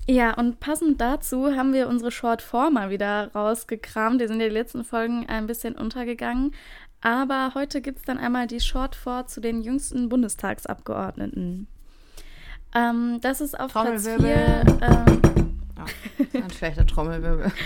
Ja, 0.06 0.34
und 0.34 0.60
passend 0.60 1.00
dazu 1.00 1.56
haben 1.56 1.72
wir 1.72 1.88
unsere 1.88 2.10
Short 2.10 2.42
Form 2.42 2.74
mal 2.74 2.90
wieder 2.90 3.30
rausgekramt. 3.34 4.20
Die 4.20 4.26
sind 4.26 4.40
ja 4.40 4.48
die 4.48 4.54
letzten 4.54 4.84
Folgen 4.84 5.26
ein 5.28 5.46
bisschen 5.46 5.76
untergegangen. 5.76 6.54
Aber 7.00 7.52
heute 7.54 7.80
gibt 7.80 7.98
es 7.98 8.04
dann 8.04 8.18
einmal 8.18 8.46
die 8.46 8.60
Short 8.60 8.94
Shortfor 8.94 9.26
zu 9.26 9.40
den 9.40 9.62
jüngsten 9.62 10.08
Bundestagsabgeordneten. 10.08 11.68
Ähm, 12.74 13.18
das 13.22 13.40
ist 13.40 13.58
auf 13.58 13.72
Platz 13.72 14.06
4. 14.06 14.64
Ähm, 14.80 15.60
oh, 15.78 16.38
ein 16.38 16.50
schlechter 16.50 16.86
Trommelwirbel. 16.86 17.52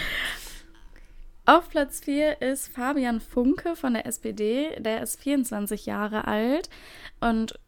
Auf 1.46 1.70
Platz 1.70 2.00
4 2.00 2.42
ist 2.42 2.68
Fabian 2.68 3.22
Funke 3.22 3.74
von 3.74 3.94
der 3.94 4.04
SPD. 4.04 4.78
Der 4.80 5.02
ist 5.02 5.18
24 5.18 5.86
Jahre 5.86 6.26
alt 6.26 6.68
und 7.20 7.58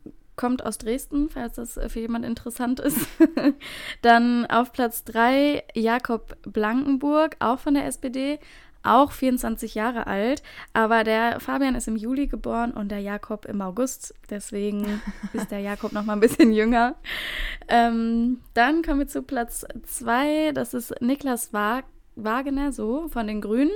kommt 0.41 0.65
aus 0.65 0.79
Dresden, 0.79 1.29
falls 1.29 1.57
das 1.57 1.79
für 1.89 2.01
jemand 2.01 2.25
interessant 2.25 2.81
ist. 2.81 2.97
Dann 4.03 4.47
auf 4.47 4.73
Platz 4.73 5.05
3 5.05 5.65
Jakob 5.75 6.35
Blankenburg, 6.51 7.37
auch 7.41 7.59
von 7.59 7.75
der 7.75 7.85
SPD, 7.85 8.39
auch 8.83 9.13
24 9.13 9.75
Jahre 9.75 10.07
alt. 10.07 10.43
Aber 10.73 11.05
der 11.05 11.41
Fabian 11.41 11.75
ist 11.75 11.89
im 11.89 11.97
Juli 11.97 12.27
geboren 12.27 12.73
und 12.73 12.89
der 12.89 13.01
Jakob 13.01 13.45
im 13.45 13.61
August. 13.61 14.15
Deswegen 14.31 15.03
ist 15.35 15.51
der 15.51 15.61
Jakob 15.61 15.93
noch 15.93 16.07
mal 16.07 16.15
ein 16.15 16.21
bisschen 16.21 16.55
jünger. 16.55 16.95
Ähm, 17.69 18.41
dann 18.55 18.83
kommen 18.83 19.01
wir 19.01 19.09
zu 19.09 19.23
Platz 19.23 19.67
2. 19.87 20.53
Das 20.53 20.73
ist 20.73 21.03
Niklas 21.03 21.53
Wag 21.53 21.85
Wagener, 22.25 22.73
so 22.73 23.09
von 23.09 23.27
den 23.27 23.41
Grünen. 23.41 23.73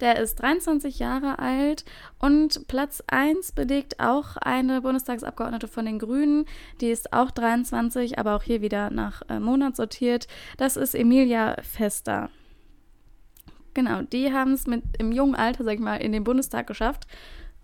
Der 0.00 0.18
ist 0.18 0.36
23 0.36 0.98
Jahre 0.98 1.38
alt 1.38 1.84
und 2.18 2.66
Platz 2.68 3.02
1 3.06 3.52
belegt 3.52 4.00
auch 4.00 4.36
eine 4.36 4.80
Bundestagsabgeordnete 4.80 5.68
von 5.68 5.86
den 5.86 5.98
Grünen. 5.98 6.46
Die 6.80 6.90
ist 6.90 7.12
auch 7.12 7.30
23, 7.30 8.18
aber 8.18 8.36
auch 8.36 8.42
hier 8.42 8.62
wieder 8.62 8.90
nach 8.90 9.22
äh, 9.28 9.40
Monat 9.40 9.76
sortiert. 9.76 10.28
Das 10.56 10.76
ist 10.76 10.94
Emilia 10.94 11.56
Fester. 11.62 12.30
Genau, 13.74 14.00
die 14.00 14.32
haben 14.32 14.52
es 14.52 14.66
mit 14.66 14.82
im 14.98 15.12
jungen 15.12 15.34
Alter, 15.34 15.62
sag 15.62 15.74
ich 15.74 15.80
mal, 15.80 15.96
in 15.96 16.12
den 16.12 16.24
Bundestag 16.24 16.66
geschafft. 16.66 17.06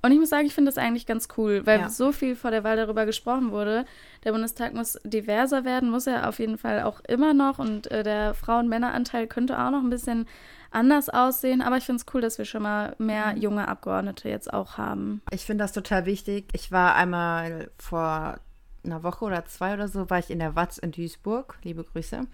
Und 0.05 0.11
ich 0.11 0.19
muss 0.19 0.31
sagen, 0.31 0.47
ich 0.47 0.55
finde 0.55 0.71
das 0.71 0.79
eigentlich 0.79 1.07
ganz 1.07 1.29
cool, 1.37 1.65
weil 1.65 1.81
ja. 1.81 1.89
so 1.89 2.11
viel 2.11 2.35
vor 2.35 2.51
der 2.51 2.65
Wahl 2.65 2.77
darüber 2.77 3.07
gesprochen 3.07 3.53
wurde. 3.53 3.85
Der 4.25 4.33
Bundestag 4.33 4.75
muss 4.75 4.99
diverser 5.05 5.65
werden, 5.65 5.91
muss 5.91 6.09
er 6.09 6.29
auf 6.29 6.41
jeden 6.41 6.59
Fall 6.59 6.83
auch 6.83 7.01
immer 7.07 7.35
noch. 7.35 7.61
Und 7.61 7.89
äh, 7.93 8.03
der 8.03 8.35
Frauen-Männer-Anteil 8.35 9.29
könnte 9.29 9.59
auch 9.59 9.71
noch 9.71 9.83
ein 9.83 9.91
bisschen 9.91 10.27
anders 10.73 11.09
aussehen. 11.09 11.63
Aber 11.63 11.77
ich 11.77 11.85
finde 11.85 12.03
es 12.05 12.15
cool, 12.15 12.21
dass 12.21 12.39
wir 12.39 12.45
schon 12.45 12.63
mal 12.63 12.97
mehr 12.99 13.33
mhm. 13.35 13.43
junge 13.43 13.69
Abgeordnete 13.69 14.29
jetzt 14.29 14.53
auch 14.53 14.77
haben. 14.77 15.23
Ich 15.31 15.45
finde 15.45 15.63
das 15.63 15.73
total 15.73 16.05
wichtig. 16.05 16.49
Ich 16.53 16.73
war 16.73 16.97
einmal 16.97 17.71
vor 17.79 18.41
einer 18.85 19.05
Woche 19.05 19.25
oder 19.25 19.45
zwei 19.45 19.75
oder 19.75 19.87
so 19.87 20.11
war 20.11 20.19
ich 20.19 20.31
in 20.31 20.41
der 20.41 20.57
Watz 20.57 20.79
in 20.79 20.91
Duisburg, 20.91 21.59
liebe 21.63 21.85
Grüße. 21.85 22.27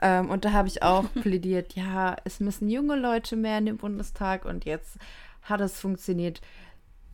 Ähm, 0.00 0.30
und 0.30 0.44
da 0.44 0.52
habe 0.52 0.68
ich 0.68 0.84
auch 0.84 1.04
plädiert, 1.22 1.74
ja, 1.74 2.14
es 2.24 2.38
müssen 2.38 2.68
junge 2.68 2.96
Leute 2.96 3.34
mehr 3.34 3.58
in 3.58 3.66
den 3.66 3.76
Bundestag 3.76 4.44
und 4.44 4.64
jetzt 4.64 4.98
hat 5.42 5.60
es 5.60 5.80
funktioniert. 5.80 6.40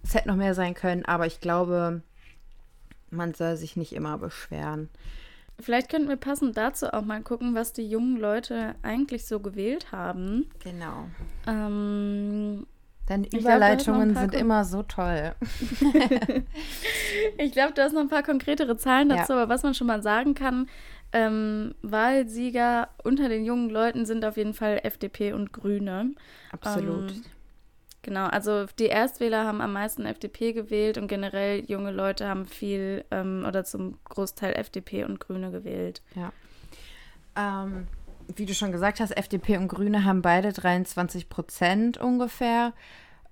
Es 0.03 0.15
hätte 0.15 0.29
noch 0.29 0.37
mehr 0.37 0.55
sein 0.55 0.75
können, 0.75 1.05
aber 1.05 1.27
ich 1.27 1.41
glaube, 1.41 2.03
man 3.11 3.35
soll 3.35 3.57
sich 3.57 3.77
nicht 3.77 3.93
immer 3.93 4.19
beschweren. 4.19 4.89
Vielleicht 5.61 5.91
könnten 5.91 6.09
wir 6.09 6.17
passend 6.17 6.57
dazu 6.57 6.93
auch 6.93 7.05
mal 7.05 7.23
gucken, 7.23 7.55
was 7.55 7.73
die 7.73 7.89
jungen 7.89 8.17
Leute 8.17 8.75
eigentlich 8.83 9.27
so 9.27 9.39
gewählt 9.39 9.93
haben. 9.93 10.51
Genau. 10.65 11.09
Ähm, 11.47 12.67
Deine 13.07 13.27
Überleitungen 13.29 14.13
glaub, 14.13 14.23
sind 14.23 14.35
immer 14.35 14.65
so 14.65 14.83
toll. 14.83 15.35
ich 17.39 17.53
glaube, 17.53 17.75
du 17.75 17.83
hast 17.83 17.93
noch 17.93 18.01
ein 18.01 18.09
paar 18.09 18.23
konkretere 18.23 18.77
Zahlen 18.77 19.09
dazu, 19.09 19.33
ja. 19.33 19.43
aber 19.43 19.53
was 19.53 19.63
man 19.63 19.75
schon 19.75 19.87
mal 19.87 20.03
sagen 20.03 20.35
kann, 20.35 20.69
ähm, 21.13 21.75
Wahlsieger 21.83 22.89
unter 23.05 23.29
den 23.29 23.45
jungen 23.45 23.71
Leuten 23.71 24.07
sind 24.07 24.25
auf 24.25 24.37
jeden 24.37 24.55
Fall 24.55 24.81
FDP 24.83 25.33
und 25.33 25.53
Grüne. 25.53 26.13
Absolut. 26.53 27.11
Ähm, 27.11 27.25
Genau, 28.03 28.27
also 28.27 28.67
die 28.79 28.87
Erstwähler 28.87 29.47
haben 29.47 29.61
am 29.61 29.73
meisten 29.73 30.05
FDP 30.05 30.53
gewählt 30.53 30.99
und 30.99 31.07
generell 31.07 31.65
junge 31.67 31.93
Leute 31.93 32.27
haben 32.27 32.47
viel 32.47 33.05
ähm, 33.13 33.45
oder 33.47 33.65
zum 33.65 33.99
Großteil 34.05 34.55
FDP 34.55 35.05
und 35.05 35.21
Grüne 35.21 35.53
gewählt. 35.53 36.03
Ja. 36.17 36.33
Ähm, 37.37 37.87
wie 38.37 38.47
du 38.47 38.55
schon 38.55 38.73
gesagt 38.73 38.99
hast, 38.99 39.17
FDP 39.17 39.57
und 39.57 39.69
Grüne 39.69 40.05
haben 40.05 40.21
beide 40.21 40.53
23 40.53 41.29
Prozent 41.29 41.97
ungefähr. 41.97 42.73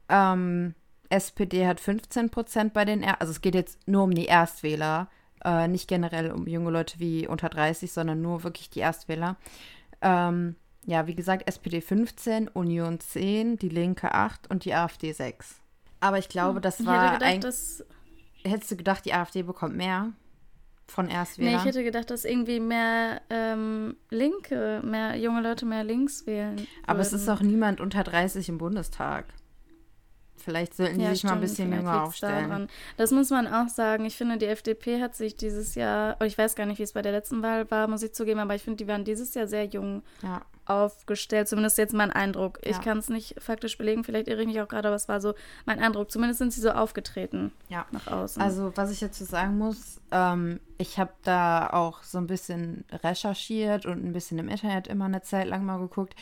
Ähm, 0.08 0.74
SPD 1.08 1.66
hat 1.66 1.80
15 1.80 2.30
Prozent 2.30 2.72
bei 2.72 2.84
den, 2.84 3.02
er 3.02 3.20
also 3.20 3.32
es 3.32 3.40
geht 3.40 3.56
jetzt 3.56 3.88
nur 3.88 4.04
um 4.04 4.14
die 4.14 4.26
Erstwähler, 4.26 5.08
äh, 5.44 5.66
nicht 5.66 5.88
generell 5.88 6.30
um 6.30 6.46
junge 6.46 6.70
Leute 6.70 7.00
wie 7.00 7.26
unter 7.26 7.48
30, 7.48 7.92
sondern 7.92 8.22
nur 8.22 8.44
wirklich 8.44 8.70
die 8.70 8.80
Erstwähler. 8.80 9.36
Ähm, 10.00 10.54
ja, 10.86 11.06
wie 11.06 11.14
gesagt, 11.14 11.46
SPD 11.46 11.80
15, 11.80 12.48
Union 12.48 13.00
10, 13.00 13.56
die 13.58 13.68
Linke 13.68 14.14
8 14.14 14.50
und 14.50 14.64
die 14.64 14.74
AfD 14.74 15.12
6. 15.12 15.56
Aber 16.00 16.18
ich 16.18 16.28
glaube, 16.28 16.56
hm, 16.56 16.62
das 16.62 16.84
war 16.84 17.20
eigentlich. 17.20 17.84
Hättest 18.42 18.70
du 18.70 18.76
gedacht, 18.76 19.04
die 19.04 19.12
AfD 19.12 19.42
bekommt 19.42 19.76
mehr 19.76 20.12
von 20.86 21.08
Erstwählern? 21.08 21.52
Nee, 21.52 21.58
ich 21.58 21.64
hätte 21.66 21.84
gedacht, 21.84 22.10
dass 22.10 22.24
irgendwie 22.24 22.58
mehr 22.58 23.20
ähm, 23.28 23.96
Linke, 24.08 24.80
mehr 24.82 25.16
junge 25.16 25.42
Leute 25.42 25.66
mehr 25.66 25.84
links 25.84 26.26
wählen. 26.26 26.66
Aber 26.86 27.00
würden. 27.00 27.06
es 27.06 27.12
ist 27.12 27.28
auch 27.28 27.42
niemand 27.42 27.82
unter 27.82 28.02
30 28.02 28.48
im 28.48 28.56
Bundestag. 28.56 29.26
Vielleicht 30.42 30.74
sollten 30.74 30.98
die 30.98 31.04
ja, 31.04 31.10
sich 31.10 31.20
stimmt, 31.20 31.32
mal 31.32 31.36
ein 31.36 31.40
bisschen 31.40 31.72
jünger 31.72 32.04
aufstellen. 32.04 32.48
Daran. 32.48 32.68
Das 32.96 33.10
muss 33.10 33.30
man 33.30 33.46
auch 33.46 33.68
sagen. 33.68 34.04
Ich 34.04 34.16
finde, 34.16 34.38
die 34.38 34.46
FDP 34.46 35.00
hat 35.00 35.14
sich 35.14 35.36
dieses 35.36 35.74
Jahr, 35.74 36.20
ich 36.22 36.36
weiß 36.36 36.54
gar 36.54 36.66
nicht, 36.66 36.78
wie 36.78 36.82
es 36.82 36.92
bei 36.92 37.02
der 37.02 37.12
letzten 37.12 37.42
Wahl 37.42 37.70
war, 37.70 37.88
muss 37.88 38.02
ich 38.02 38.12
zugeben, 38.12 38.40
aber 38.40 38.54
ich 38.54 38.62
finde, 38.62 38.78
die 38.78 38.88
waren 38.88 39.04
dieses 39.04 39.34
Jahr 39.34 39.46
sehr 39.46 39.64
jung 39.64 40.02
ja. 40.22 40.42
aufgestellt. 40.66 41.48
Zumindest 41.48 41.78
jetzt 41.78 41.94
mein 41.94 42.10
Eindruck. 42.10 42.58
Ja. 42.64 42.70
Ich 42.70 42.80
kann 42.80 42.98
es 42.98 43.08
nicht 43.08 43.40
faktisch 43.40 43.78
belegen, 43.78 44.04
vielleicht 44.04 44.28
irre 44.28 44.42
ich 44.42 44.46
mich 44.46 44.60
auch 44.60 44.68
gerade, 44.68 44.88
aber 44.88 44.96
es 44.96 45.08
war 45.08 45.20
so 45.20 45.34
mein 45.66 45.78
Eindruck. 45.78 46.10
Zumindest 46.10 46.38
sind 46.38 46.52
sie 46.52 46.60
so 46.60 46.70
aufgetreten 46.70 47.52
ja. 47.68 47.86
nach 47.90 48.06
außen. 48.06 48.40
Also, 48.42 48.72
was 48.74 48.90
ich 48.90 49.00
dazu 49.00 49.24
sagen 49.24 49.58
muss, 49.58 50.00
ähm, 50.10 50.60
ich 50.78 50.98
habe 50.98 51.12
da 51.22 51.70
auch 51.70 52.02
so 52.02 52.18
ein 52.18 52.26
bisschen 52.26 52.84
recherchiert 52.90 53.86
und 53.86 54.04
ein 54.04 54.12
bisschen 54.12 54.38
im 54.38 54.48
Internet 54.48 54.88
immer 54.88 55.04
eine 55.04 55.22
Zeit 55.22 55.46
lang 55.46 55.64
mal 55.64 55.78
geguckt. 55.78 56.14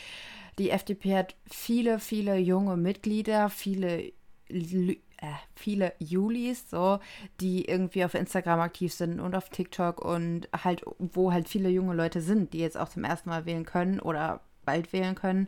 Die 0.59 0.71
FDP 0.71 1.15
hat 1.15 1.35
viele, 1.49 1.99
viele 1.99 2.37
junge 2.37 2.75
Mitglieder, 2.75 3.49
viele, 3.49 4.11
äh, 4.49 5.33
viele 5.55 5.93
Julis, 5.99 6.69
so, 6.69 6.99
die 7.39 7.65
irgendwie 7.65 8.03
auf 8.03 8.13
Instagram 8.13 8.59
aktiv 8.59 8.93
sind 8.93 9.21
und 9.21 9.35
auf 9.35 9.49
TikTok 9.49 10.03
und 10.03 10.49
halt, 10.51 10.83
wo 10.97 11.31
halt 11.31 11.47
viele 11.47 11.69
junge 11.69 11.93
Leute 11.95 12.21
sind, 12.21 12.53
die 12.53 12.59
jetzt 12.59 12.77
auch 12.77 12.89
zum 12.89 13.05
ersten 13.05 13.29
Mal 13.29 13.45
wählen 13.45 13.65
können 13.65 14.01
oder 14.01 14.41
bald 14.65 14.91
wählen 14.91 15.15
können. 15.15 15.47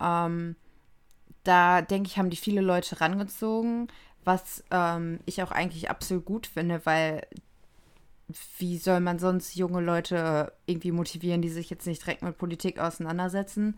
Ähm, 0.00 0.54
da 1.42 1.82
denke 1.82 2.08
ich, 2.08 2.18
haben 2.18 2.30
die 2.30 2.36
viele 2.36 2.60
Leute 2.60 3.00
rangezogen, 3.00 3.88
was 4.24 4.62
ähm, 4.70 5.18
ich 5.26 5.42
auch 5.42 5.50
eigentlich 5.50 5.90
absolut 5.90 6.24
gut 6.24 6.46
finde, 6.46 6.86
weil 6.86 7.26
wie 8.58 8.78
soll 8.78 9.00
man 9.00 9.18
sonst 9.18 9.56
junge 9.56 9.80
Leute 9.80 10.52
irgendwie 10.66 10.92
motivieren, 10.92 11.42
die 11.42 11.48
sich 11.48 11.70
jetzt 11.70 11.86
nicht 11.86 12.02
direkt 12.02 12.22
mit 12.22 12.38
Politik 12.38 12.78
auseinandersetzen? 12.78 13.76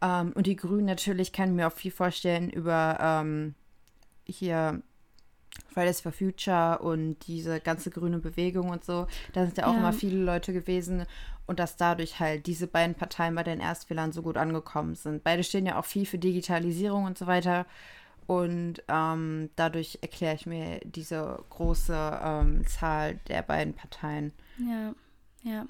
Ähm, 0.00 0.32
und 0.34 0.46
die 0.46 0.56
Grünen 0.56 0.86
natürlich 0.86 1.32
kann 1.32 1.50
ich 1.50 1.54
mir 1.56 1.66
auch 1.66 1.72
viel 1.72 1.90
vorstellen 1.90 2.50
über 2.50 2.98
ähm, 3.00 3.54
hier 4.26 4.82
Fridays 5.72 6.00
for 6.00 6.12
Future 6.12 6.78
und 6.80 7.16
diese 7.26 7.60
ganze 7.60 7.90
grüne 7.90 8.18
Bewegung 8.18 8.70
und 8.70 8.84
so. 8.84 9.06
Da 9.32 9.44
sind 9.44 9.58
ja 9.58 9.66
auch 9.66 9.72
ja. 9.72 9.78
immer 9.78 9.92
viele 9.92 10.22
Leute 10.22 10.52
gewesen 10.52 11.04
und 11.46 11.58
dass 11.58 11.76
dadurch 11.76 12.20
halt 12.20 12.46
diese 12.46 12.66
beiden 12.66 12.94
Parteien 12.94 13.34
bei 13.34 13.42
den 13.42 13.60
Erstwählern 13.60 14.12
so 14.12 14.22
gut 14.22 14.36
angekommen 14.36 14.94
sind. 14.94 15.24
Beide 15.24 15.42
stehen 15.42 15.66
ja 15.66 15.78
auch 15.78 15.84
viel 15.84 16.06
für 16.06 16.18
Digitalisierung 16.18 17.04
und 17.04 17.18
so 17.18 17.26
weiter. 17.26 17.66
Und 18.26 18.82
ähm, 18.88 19.48
dadurch 19.56 19.98
erkläre 20.02 20.34
ich 20.34 20.44
mir 20.44 20.80
diese 20.84 21.42
große 21.48 22.20
ähm, 22.22 22.66
Zahl 22.66 23.14
der 23.28 23.40
beiden 23.40 23.72
Parteien. 23.72 24.32
Ja. 24.58 24.92
Ja. 25.44 25.66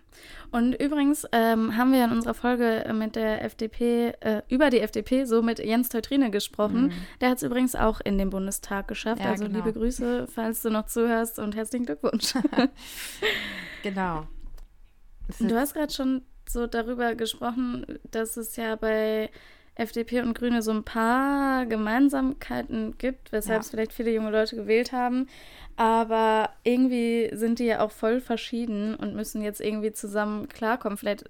Und 0.50 0.74
übrigens 0.74 1.26
ähm, 1.32 1.76
haben 1.76 1.92
wir 1.92 2.04
in 2.04 2.10
unserer 2.10 2.34
Folge 2.34 2.90
mit 2.94 3.16
der 3.16 3.44
FDP, 3.44 4.12
äh, 4.20 4.42
über 4.48 4.70
die 4.70 4.80
FDP, 4.80 5.24
so 5.24 5.42
mit 5.42 5.58
Jens 5.58 5.90
Teutrine 5.90 6.30
gesprochen. 6.30 6.86
Mhm. 6.86 6.92
Der 7.20 7.30
hat 7.30 7.38
es 7.38 7.42
übrigens 7.42 7.74
auch 7.74 8.00
in 8.00 8.18
den 8.18 8.30
Bundestag 8.30 8.88
geschafft. 8.88 9.22
Ja, 9.22 9.30
also 9.30 9.44
genau. 9.44 9.58
liebe 9.58 9.72
Grüße, 9.72 10.26
falls 10.26 10.62
du 10.62 10.70
noch 10.70 10.86
zuhörst 10.86 11.38
und 11.38 11.54
herzlichen 11.54 11.86
Glückwunsch. 11.86 12.34
genau. 13.82 14.26
Du 15.38 15.54
hast 15.54 15.74
gerade 15.74 15.92
schon 15.92 16.22
so 16.48 16.66
darüber 16.66 17.14
gesprochen, 17.14 17.84
dass 18.10 18.38
es 18.38 18.56
ja 18.56 18.74
bei 18.76 19.30
FDP 19.78 20.20
und 20.20 20.34
Grüne 20.34 20.60
so 20.60 20.72
ein 20.72 20.84
paar 20.84 21.64
Gemeinsamkeiten 21.66 22.98
gibt, 22.98 23.32
weshalb 23.32 23.58
ja. 23.58 23.60
es 23.60 23.70
vielleicht 23.70 23.92
viele 23.92 24.12
junge 24.12 24.30
Leute 24.30 24.56
gewählt 24.56 24.92
haben. 24.92 25.28
Aber 25.76 26.50
irgendwie 26.64 27.30
sind 27.32 27.60
die 27.60 27.66
ja 27.66 27.80
auch 27.80 27.92
voll 27.92 28.20
verschieden 28.20 28.96
und 28.96 29.14
müssen 29.14 29.40
jetzt 29.40 29.60
irgendwie 29.60 29.92
zusammen 29.92 30.48
klarkommen. 30.48 30.98
Vielleicht 30.98 31.24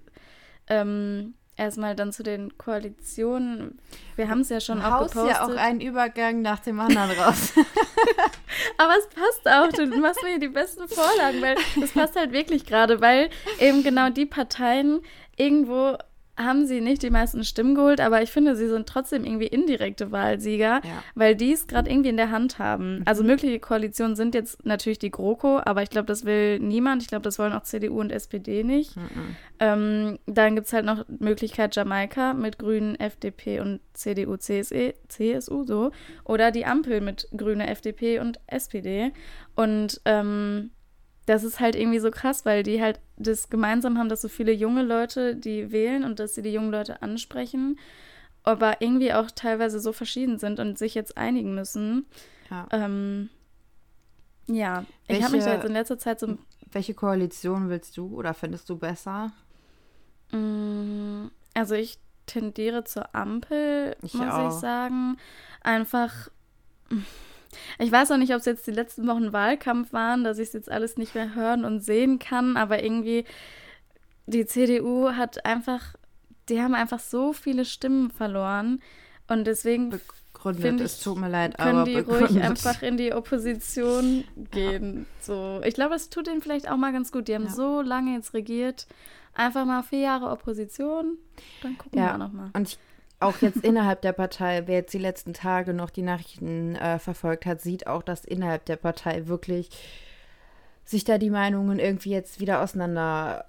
ähm, 0.67 1.35
erstmal 1.55 1.95
dann 1.95 2.11
zu 2.11 2.23
den 2.23 2.57
Koalitionen. 2.57 3.79
Wir 4.15 4.29
haben 4.29 4.41
es 4.41 4.49
ja 4.49 4.59
schon 4.59 4.79
du 4.79 4.85
auch 4.85 5.07
gepostet. 5.07 5.29
ja 5.29 5.45
auch 5.45 5.55
einen 5.55 5.81
Übergang 5.81 6.41
nach 6.41 6.59
dem 6.59 6.79
anderen 6.79 7.11
raus. 7.11 7.53
Aber 8.77 8.93
es 8.97 9.07
passt 9.09 9.47
auch. 9.47 9.69
Du 9.71 9.85
machst 9.99 10.23
mir 10.23 10.39
die 10.39 10.47
besten 10.47 10.87
Vorlagen, 10.87 11.41
weil 11.41 11.57
es 11.83 11.91
passt 11.91 12.15
halt 12.15 12.31
wirklich 12.31 12.65
gerade, 12.65 13.01
weil 13.01 13.29
eben 13.59 13.83
genau 13.83 14.09
die 14.09 14.25
Parteien 14.25 15.01
irgendwo 15.37 15.97
haben 16.39 16.65
sie 16.65 16.81
nicht 16.81 17.03
die 17.03 17.09
meisten 17.09 17.43
Stimmen 17.43 17.75
geholt, 17.75 17.99
aber 17.99 18.21
ich 18.21 18.31
finde, 18.31 18.55
sie 18.55 18.67
sind 18.67 18.87
trotzdem 18.87 19.25
irgendwie 19.25 19.47
indirekte 19.47 20.11
Wahlsieger, 20.11 20.81
ja. 20.83 21.03
weil 21.13 21.35
die 21.35 21.51
es 21.51 21.67
gerade 21.67 21.89
irgendwie 21.89 22.09
in 22.09 22.17
der 22.17 22.31
Hand 22.31 22.59
haben. 22.59 22.99
Mhm. 22.99 23.03
Also 23.05 23.23
mögliche 23.23 23.59
Koalitionen 23.59 24.15
sind 24.15 24.33
jetzt 24.33 24.65
natürlich 24.65 24.99
die 24.99 25.11
GroKo, 25.11 25.59
aber 25.63 25.83
ich 25.83 25.89
glaube, 25.89 26.05
das 26.05 26.25
will 26.25 26.59
niemand. 26.59 27.01
Ich 27.01 27.09
glaube, 27.09 27.23
das 27.23 27.37
wollen 27.39 27.53
auch 27.53 27.63
CDU 27.63 27.99
und 27.99 28.11
SPD 28.11 28.63
nicht. 28.63 28.95
Mhm. 28.95 29.35
Ähm, 29.59 30.19
dann 30.25 30.55
gibt 30.55 30.67
es 30.67 30.73
halt 30.73 30.85
noch 30.85 31.05
Möglichkeit 31.07 31.75
Jamaika 31.75 32.33
mit 32.33 32.57
Grünen, 32.57 32.97
FDP 32.99 33.59
und 33.59 33.81
CDU, 33.93 34.37
CSE, 34.37 34.93
CSU 35.09 35.65
so. 35.65 35.91
Oder 36.23 36.51
die 36.51 36.65
Ampel 36.65 37.01
mit 37.01 37.27
Grüne, 37.35 37.67
FDP 37.67 38.19
und 38.19 38.39
SPD. 38.47 39.11
Und 39.55 39.99
ähm, 40.05 40.71
das 41.29 41.43
ist 41.43 41.59
halt 41.59 41.75
irgendwie 41.75 41.99
so 41.99 42.09
krass, 42.09 42.43
weil 42.43 42.63
die 42.63 42.81
halt 42.81 42.99
das 43.15 43.49
gemeinsam 43.49 43.99
haben, 43.99 44.09
dass 44.09 44.21
so 44.21 44.27
viele 44.27 44.51
junge 44.51 44.81
Leute 44.81 45.35
die 45.35 45.71
wählen 45.71 46.03
und 46.03 46.17
dass 46.17 46.33
sie 46.33 46.41
die 46.41 46.51
jungen 46.51 46.71
Leute 46.71 47.03
ansprechen, 47.03 47.77
aber 48.41 48.81
irgendwie 48.81 49.13
auch 49.13 49.29
teilweise 49.29 49.79
so 49.79 49.93
verschieden 49.93 50.39
sind 50.39 50.59
und 50.59 50.79
sich 50.79 50.95
jetzt 50.95 51.17
einigen 51.17 51.53
müssen. 51.53 52.07
Ja, 52.49 52.67
ähm, 52.71 53.29
ja. 54.47 54.85
Welche, 55.05 55.19
ich 55.19 55.23
habe 55.23 55.35
mich 55.35 55.45
da 55.45 55.53
jetzt 55.53 55.65
in 55.65 55.73
letzter 55.73 55.99
Zeit 55.99 56.19
so. 56.19 56.35
Welche 56.71 56.95
Koalition 56.95 57.69
willst 57.69 57.95
du 57.95 58.07
oder 58.07 58.33
findest 58.33 58.67
du 58.67 58.77
besser? 58.79 59.31
Mm, 60.31 61.27
also 61.53 61.75
ich 61.75 61.99
tendiere 62.25 62.85
zur 62.85 63.13
Ampel, 63.13 63.95
ich 64.01 64.15
muss 64.15 64.33
auch. 64.33 64.47
ich 64.47 64.55
sagen. 64.55 65.17
Einfach 65.61 66.29
ich 67.77 67.91
weiß 67.91 68.11
auch 68.11 68.17
nicht, 68.17 68.33
ob 68.33 68.39
es 68.39 68.45
jetzt 68.45 68.67
die 68.67 68.71
letzten 68.71 69.07
Wochen 69.07 69.33
Wahlkampf 69.33 69.93
waren, 69.93 70.23
dass 70.23 70.37
ich 70.37 70.47
es 70.47 70.53
jetzt 70.53 70.71
alles 70.71 70.97
nicht 70.97 71.15
mehr 71.15 71.35
hören 71.35 71.65
und 71.65 71.81
sehen 71.81 72.19
kann, 72.19 72.57
aber 72.57 72.83
irgendwie 72.83 73.25
die 74.27 74.45
CDU 74.45 75.11
hat 75.11 75.45
einfach, 75.45 75.95
die 76.49 76.61
haben 76.61 76.75
einfach 76.75 76.99
so 76.99 77.33
viele 77.33 77.65
Stimmen 77.65 78.11
verloren 78.11 78.81
und 79.27 79.45
deswegen 79.45 79.89
begründet, 79.89 80.81
es 80.81 81.01
tut 81.01 81.17
mir 81.17 81.29
leid, 81.29 81.57
können 81.57 81.77
aber 81.77 81.85
die 81.85 81.95
begründet. 81.95 82.31
ruhig 82.31 82.43
einfach 82.43 82.81
in 82.81 82.97
die 82.97 83.13
Opposition 83.13 84.23
gehen. 84.51 84.99
Ja. 84.99 85.23
So, 85.23 85.61
ich 85.63 85.73
glaube, 85.73 85.95
es 85.95 86.09
tut 86.09 86.27
ihnen 86.27 86.41
vielleicht 86.41 86.69
auch 86.69 86.77
mal 86.77 86.93
ganz 86.93 87.11
gut. 87.11 87.27
Die 87.27 87.35
haben 87.35 87.45
ja. 87.45 87.51
so 87.51 87.81
lange 87.81 88.13
jetzt 88.13 88.33
regiert. 88.33 88.87
Einfach 89.33 89.65
mal 89.65 89.83
vier 89.83 89.99
Jahre 89.99 90.29
Opposition, 90.31 91.17
dann 91.61 91.77
gucken 91.77 91.99
ja. 91.99 92.07
wir 92.07 92.13
auch 92.13 92.17
noch 92.17 92.33
mal. 92.33 92.49
Und 92.53 92.69
ich 92.69 92.79
auch 93.19 93.37
jetzt 93.41 93.63
innerhalb 93.63 94.01
der 94.01 94.13
Partei, 94.13 94.63
wer 94.65 94.77
jetzt 94.77 94.93
die 94.93 94.99
letzten 94.99 95.33
Tage 95.33 95.73
noch 95.73 95.89
die 95.89 96.01
Nachrichten 96.01 96.75
äh, 96.75 96.99
verfolgt 96.99 97.45
hat, 97.45 97.61
sieht 97.61 97.87
auch, 97.87 98.01
dass 98.01 98.23
innerhalb 98.25 98.65
der 98.65 98.77
Partei 98.77 99.27
wirklich 99.27 99.69
sich 100.85 101.03
da 101.03 101.17
die 101.17 101.29
Meinungen 101.29 101.79
irgendwie 101.79 102.11
jetzt 102.11 102.39
wieder 102.39 102.61
auseinander 102.61 103.45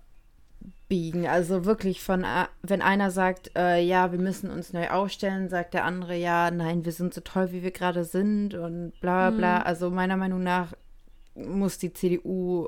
biegen. 0.88 1.26
Also 1.26 1.64
wirklich 1.64 2.02
von, 2.02 2.24
äh, 2.24 2.46
wenn 2.62 2.82
einer 2.82 3.10
sagt, 3.10 3.52
äh, 3.56 3.80
ja, 3.80 4.12
wir 4.12 4.18
müssen 4.18 4.50
uns 4.50 4.72
neu 4.72 4.90
aufstellen, 4.90 5.48
sagt 5.48 5.72
der 5.72 5.84
andere, 5.84 6.16
ja, 6.16 6.50
nein, 6.50 6.84
wir 6.84 6.92
sind 6.92 7.14
so 7.14 7.20
toll, 7.20 7.52
wie 7.52 7.62
wir 7.62 7.70
gerade 7.70 8.04
sind 8.04 8.54
und 8.54 8.92
bla 9.00 9.30
bla. 9.30 9.60
Mhm. 9.60 9.66
Also 9.66 9.90
meiner 9.90 10.16
Meinung 10.16 10.42
nach 10.42 10.74
muss 11.34 11.78
die 11.78 11.92
CDU, 11.92 12.66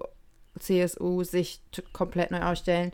CSU 0.59 1.25
sich 1.25 1.61
komplett 1.93 2.31
neu 2.31 2.43
aufstellen, 2.43 2.93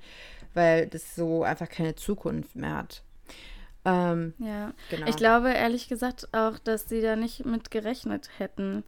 weil 0.54 0.86
das 0.86 1.14
so 1.14 1.44
einfach 1.44 1.68
keine 1.68 1.94
Zukunft 1.94 2.56
mehr 2.56 2.76
hat. 2.76 3.02
Ähm, 3.88 4.34
ja, 4.38 4.72
genau. 4.90 5.06
ich 5.06 5.16
glaube 5.16 5.50
ehrlich 5.50 5.88
gesagt 5.88 6.28
auch, 6.32 6.58
dass 6.58 6.88
sie 6.88 7.00
da 7.00 7.16
nicht 7.16 7.44
mit 7.44 7.70
gerechnet 7.70 8.30
hätten. 8.38 8.84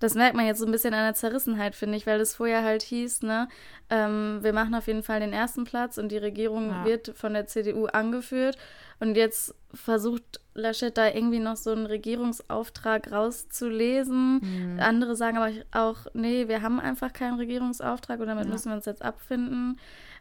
Das 0.00 0.14
merkt 0.14 0.36
man 0.36 0.44
jetzt 0.44 0.58
so 0.58 0.66
ein 0.66 0.72
bisschen 0.72 0.92
an 0.92 1.04
der 1.04 1.14
Zerrissenheit, 1.14 1.74
finde 1.74 1.96
ich, 1.96 2.06
weil 2.06 2.20
es 2.20 2.34
vorher 2.34 2.62
halt 2.62 2.82
hieß, 2.82 3.22
ne, 3.22 3.48
ähm, 3.88 4.40
wir 4.42 4.52
machen 4.52 4.74
auf 4.74 4.86
jeden 4.86 5.02
Fall 5.02 5.20
den 5.20 5.32
ersten 5.32 5.64
Platz 5.64 5.98
und 5.98 6.10
die 6.10 6.18
Regierung 6.18 6.68
ja. 6.68 6.84
wird 6.84 7.12
von 7.16 7.32
der 7.32 7.46
CDU 7.46 7.86
angeführt. 7.86 8.58
Und 9.00 9.16
jetzt 9.16 9.54
versucht 9.72 10.40
Laschet 10.54 10.96
da 10.96 11.08
irgendwie 11.08 11.40
noch 11.40 11.56
so 11.56 11.70
einen 11.70 11.86
Regierungsauftrag 11.86 13.10
rauszulesen. 13.10 14.40
Mhm. 14.40 14.80
Andere 14.80 15.16
sagen 15.16 15.36
aber 15.36 15.50
auch, 15.72 16.06
nee, 16.14 16.48
wir 16.48 16.62
haben 16.62 16.80
einfach 16.80 17.12
keinen 17.12 17.38
Regierungsauftrag 17.38 18.20
und 18.20 18.26
damit 18.26 18.46
ja. 18.46 18.52
müssen 18.52 18.70
wir 18.70 18.76
uns 18.76 18.86
jetzt 18.86 19.02
abfinden. 19.02 19.78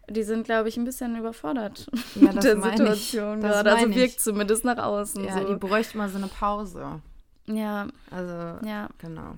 Die 0.10 0.24
sind, 0.24 0.44
glaube 0.44 0.70
ich, 0.70 0.78
ein 0.78 0.84
bisschen 0.84 1.18
überfordert 1.18 1.88
ja, 2.16 2.28
mit 2.34 2.44
der 2.44 2.62
Situation 2.62 3.42
gerade. 3.42 3.72
Also 3.72 3.96
wirkt 3.96 4.20
zumindest 4.20 4.66
nach 4.66 4.78
außen. 4.78 5.24
Ja, 5.24 5.40
so. 5.40 5.48
die 5.48 5.56
bräuchten 5.56 5.98
mal 5.98 6.10
so 6.10 6.18
eine 6.18 6.28
Pause. 6.28 7.02
Ja. 7.48 7.88
Also, 8.12 8.68
ja. 8.68 8.90
genau. 8.98 9.36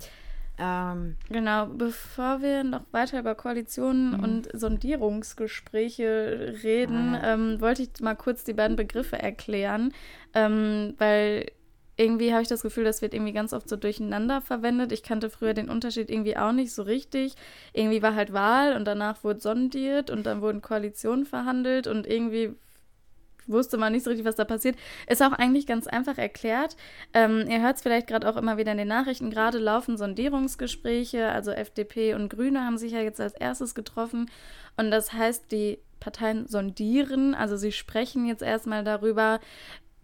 Ähm, 0.57 1.17
genau, 1.29 1.65
bevor 1.65 2.41
wir 2.41 2.63
noch 2.63 2.81
weiter 2.91 3.19
über 3.19 3.35
Koalitionen 3.35 4.11
mhm. 4.11 4.23
und 4.23 4.49
Sondierungsgespräche 4.53 6.55
reden, 6.63 7.15
ah, 7.15 7.33
ähm, 7.33 7.59
wollte 7.59 7.83
ich 7.83 7.89
mal 7.99 8.15
kurz 8.15 8.45
die 8.45 8.53
beiden 8.53 8.77
Begriffe 8.77 9.19
erklären, 9.19 9.93
ähm, 10.33 10.93
weil 10.97 11.47
irgendwie 11.97 12.33
habe 12.33 12.41
ich 12.41 12.47
das 12.47 12.61
Gefühl, 12.61 12.83
das 12.83 13.01
wird 13.01 13.13
irgendwie 13.13 13.31
ganz 13.31 13.53
oft 13.53 13.69
so 13.69 13.75
durcheinander 13.75 14.41
verwendet. 14.41 14.91
Ich 14.91 15.03
kannte 15.03 15.29
früher 15.29 15.53
den 15.53 15.69
Unterschied 15.69 16.09
irgendwie 16.09 16.35
auch 16.37 16.51
nicht 16.51 16.73
so 16.73 16.83
richtig. 16.83 17.35
Irgendwie 17.73 18.01
war 18.01 18.15
halt 18.15 18.33
Wahl 18.33 18.75
und 18.75 18.85
danach 18.85 19.23
wurde 19.23 19.39
sondiert 19.39 20.09
und 20.09 20.25
dann 20.25 20.41
wurden 20.41 20.61
Koalitionen 20.61 21.25
verhandelt 21.25 21.87
und 21.87 22.05
irgendwie 22.05 22.55
wusste 23.47 23.77
man 23.77 23.93
nicht 23.93 24.03
so 24.03 24.09
richtig, 24.09 24.25
was 24.25 24.35
da 24.35 24.45
passiert. 24.45 24.75
Ist 25.07 25.21
auch 25.21 25.31
eigentlich 25.31 25.67
ganz 25.67 25.87
einfach 25.87 26.17
erklärt. 26.17 26.75
Ähm, 27.13 27.45
ihr 27.49 27.61
hört 27.61 27.77
es 27.77 27.81
vielleicht 27.81 28.07
gerade 28.07 28.29
auch 28.29 28.37
immer 28.37 28.57
wieder 28.57 28.71
in 28.71 28.77
den 28.77 28.87
Nachrichten. 28.87 29.29
Gerade 29.29 29.59
laufen 29.59 29.97
Sondierungsgespräche. 29.97 31.29
Also 31.29 31.51
FDP 31.51 32.13
und 32.15 32.29
Grüne 32.29 32.65
haben 32.65 32.77
sich 32.77 32.93
ja 32.93 33.01
jetzt 33.01 33.21
als 33.21 33.33
erstes 33.33 33.75
getroffen. 33.75 34.29
Und 34.77 34.91
das 34.91 35.13
heißt, 35.13 35.51
die 35.51 35.79
Parteien 35.99 36.47
sondieren. 36.47 37.33
Also 37.35 37.55
sie 37.57 37.71
sprechen 37.71 38.25
jetzt 38.25 38.41
erstmal 38.41 38.83
darüber, 38.83 39.39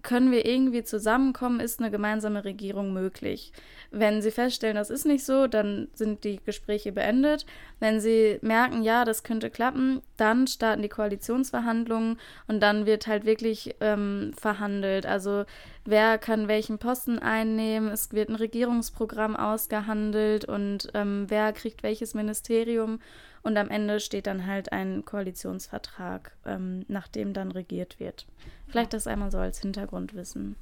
können 0.03 0.31
wir 0.31 0.45
irgendwie 0.45 0.83
zusammenkommen, 0.83 1.59
ist 1.59 1.79
eine 1.79 1.91
gemeinsame 1.91 2.43
Regierung 2.43 2.93
möglich. 2.93 3.51
Wenn 3.91 4.21
Sie 4.21 4.31
feststellen, 4.31 4.75
das 4.75 4.89
ist 4.89 5.05
nicht 5.05 5.25
so, 5.25 5.47
dann 5.47 5.89
sind 5.93 6.23
die 6.23 6.39
Gespräche 6.43 6.91
beendet. 6.91 7.45
Wenn 7.79 7.99
Sie 7.99 8.39
merken, 8.41 8.83
ja, 8.83 9.05
das 9.05 9.23
könnte 9.23 9.49
klappen, 9.49 10.01
dann 10.17 10.47
starten 10.47 10.81
die 10.81 10.89
Koalitionsverhandlungen 10.89 12.19
und 12.47 12.61
dann 12.61 12.85
wird 12.85 13.07
halt 13.07 13.25
wirklich 13.25 13.75
ähm, 13.81 14.31
verhandelt. 14.39 15.05
Also 15.05 15.45
wer 15.85 16.17
kann 16.17 16.47
welchen 16.47 16.77
Posten 16.77 17.19
einnehmen, 17.19 17.89
es 17.89 18.11
wird 18.13 18.29
ein 18.29 18.35
Regierungsprogramm 18.35 19.35
ausgehandelt 19.35 20.45
und 20.45 20.89
ähm, 20.93 21.25
wer 21.27 21.53
kriegt 21.53 21.83
welches 21.83 22.13
Ministerium. 22.13 22.99
Und 23.43 23.57
am 23.57 23.69
Ende 23.69 23.99
steht 23.99 24.27
dann 24.27 24.45
halt 24.45 24.71
ein 24.71 25.03
Koalitionsvertrag, 25.03 26.31
ähm, 26.45 26.85
nach 26.87 27.07
dem 27.07 27.33
dann 27.33 27.51
regiert 27.51 27.99
wird. 27.99 28.27
Vielleicht 28.67 28.93
das 28.93 29.07
einmal 29.07 29.31
so 29.31 29.39
als 29.39 29.59
Hintergrundwissen. 29.59 30.55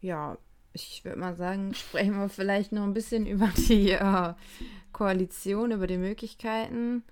Ja, 0.00 0.38
ich 0.72 1.04
würde 1.04 1.18
mal 1.18 1.34
sagen, 1.34 1.74
sprechen 1.74 2.18
wir 2.18 2.28
vielleicht 2.28 2.72
noch 2.72 2.84
ein 2.84 2.94
bisschen 2.94 3.26
über 3.26 3.48
die 3.68 3.90
äh, 3.90 4.34
Koalition, 4.92 5.72
über 5.72 5.86
die 5.86 5.98
Möglichkeiten, 5.98 7.02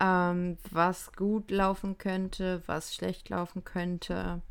ähm, 0.00 0.58
was 0.70 1.12
gut 1.12 1.50
laufen 1.50 1.98
könnte, 1.98 2.62
was 2.66 2.94
schlecht 2.94 3.28
laufen 3.28 3.64
könnte. 3.64 4.42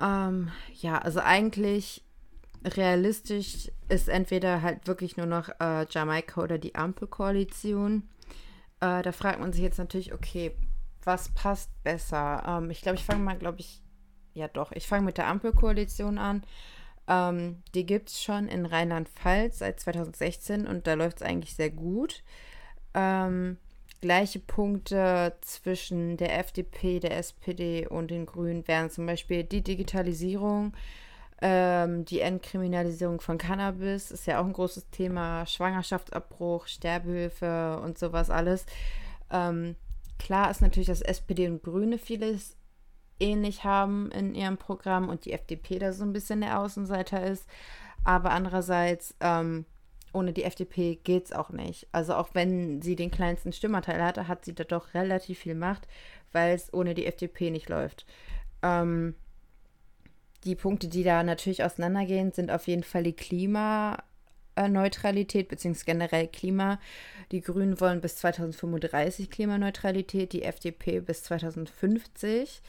Ähm, 0.00 0.50
ja, 0.74 0.98
also 0.98 1.20
eigentlich 1.20 2.02
realistisch 2.64 3.70
ist 3.88 4.08
entweder 4.08 4.62
halt 4.62 4.86
wirklich 4.86 5.16
nur 5.16 5.26
noch 5.26 5.48
äh, 5.60 5.86
Jamaika 5.88 6.42
oder 6.42 6.58
die 6.58 6.74
Ampelkoalition. 6.74 8.08
Äh, 8.80 9.02
da 9.02 9.12
fragt 9.12 9.40
man 9.40 9.52
sich 9.52 9.62
jetzt 9.62 9.78
natürlich, 9.78 10.12
okay, 10.12 10.56
was 11.04 11.30
passt 11.30 11.70
besser? 11.82 12.42
Ähm, 12.46 12.70
ich 12.70 12.82
glaube, 12.82 12.98
ich 12.98 13.04
fange 13.04 13.22
mal, 13.22 13.38
glaube 13.38 13.60
ich, 13.60 13.82
ja 14.34 14.48
doch, 14.48 14.72
ich 14.72 14.86
fange 14.86 15.04
mit 15.06 15.18
der 15.18 15.28
Ampelkoalition 15.28 16.18
an. 16.18 16.44
Ähm, 17.08 17.62
die 17.74 17.86
gibt 17.86 18.10
es 18.10 18.22
schon 18.22 18.48
in 18.48 18.66
Rheinland-Pfalz 18.66 19.58
seit 19.60 19.80
2016 19.80 20.66
und 20.66 20.86
da 20.86 20.94
läuft 20.94 21.18
es 21.18 21.22
eigentlich 21.22 21.54
sehr 21.54 21.70
gut. 21.70 22.22
Ähm, 22.94 23.58
gleiche 24.00 24.40
Punkte 24.40 25.36
zwischen 25.40 26.16
der 26.16 26.38
FDP, 26.38 27.00
der 27.00 27.16
SPD 27.16 27.86
und 27.86 28.10
den 28.10 28.26
Grünen 28.26 28.66
wären 28.68 28.90
zum 28.90 29.06
Beispiel 29.06 29.44
die 29.44 29.62
Digitalisierung, 29.62 30.74
ähm, 31.42 32.04
die 32.04 32.20
Entkriminalisierung 32.20 33.20
von 33.20 33.38
Cannabis, 33.38 34.10
ist 34.10 34.26
ja 34.26 34.40
auch 34.40 34.46
ein 34.46 34.52
großes 34.52 34.90
Thema, 34.90 35.44
Schwangerschaftsabbruch, 35.46 36.66
Sterbehilfe 36.66 37.80
und 37.82 37.98
sowas 37.98 38.30
alles. 38.30 38.64
Ähm, 39.30 39.76
klar 40.18 40.50
ist 40.50 40.62
natürlich, 40.62 40.88
dass 40.88 41.02
SPD 41.02 41.46
und 41.48 41.62
Grüne 41.62 41.98
vieles 41.98 42.56
ähnlich 43.20 43.64
haben 43.64 44.10
in 44.12 44.34
ihrem 44.34 44.56
Programm 44.56 45.08
und 45.08 45.24
die 45.24 45.32
FDP 45.32 45.78
da 45.78 45.92
so 45.92 46.04
ein 46.04 46.12
bisschen 46.12 46.40
der 46.40 46.58
Außenseiter 46.60 47.26
ist. 47.26 47.46
Aber 48.04 48.30
andererseits, 48.30 49.14
ähm, 49.20 49.64
ohne 50.12 50.32
die 50.32 50.44
FDP 50.44 50.96
geht 51.02 51.26
es 51.26 51.32
auch 51.32 51.50
nicht. 51.50 51.86
Also 51.92 52.14
auch 52.14 52.30
wenn 52.32 52.80
sie 52.80 52.96
den 52.96 53.10
kleinsten 53.10 53.52
Stimmerteil 53.52 54.02
hatte, 54.02 54.28
hat 54.28 54.44
sie 54.44 54.54
da 54.54 54.64
doch 54.64 54.94
relativ 54.94 55.40
viel 55.40 55.54
Macht, 55.54 55.86
weil 56.32 56.54
es 56.54 56.72
ohne 56.72 56.94
die 56.94 57.06
FDP 57.06 57.50
nicht 57.50 57.68
läuft. 57.68 58.06
Ähm, 58.62 59.14
die 60.44 60.54
Punkte, 60.54 60.88
die 60.88 61.02
da 61.02 61.22
natürlich 61.22 61.64
auseinandergehen, 61.64 62.32
sind 62.32 62.50
auf 62.50 62.66
jeden 62.66 62.82
Fall 62.82 63.02
die 63.02 63.14
Klimaneutralität 63.14 65.48
bzw. 65.48 65.84
generell 65.84 66.28
Klima. 66.28 66.78
Die 67.32 67.40
Grünen 67.40 67.80
wollen 67.80 68.00
bis 68.00 68.16
2035 68.16 69.30
Klimaneutralität, 69.30 70.32
die 70.32 70.42
FDP 70.42 71.00
bis 71.00 71.24
2050 71.24 72.62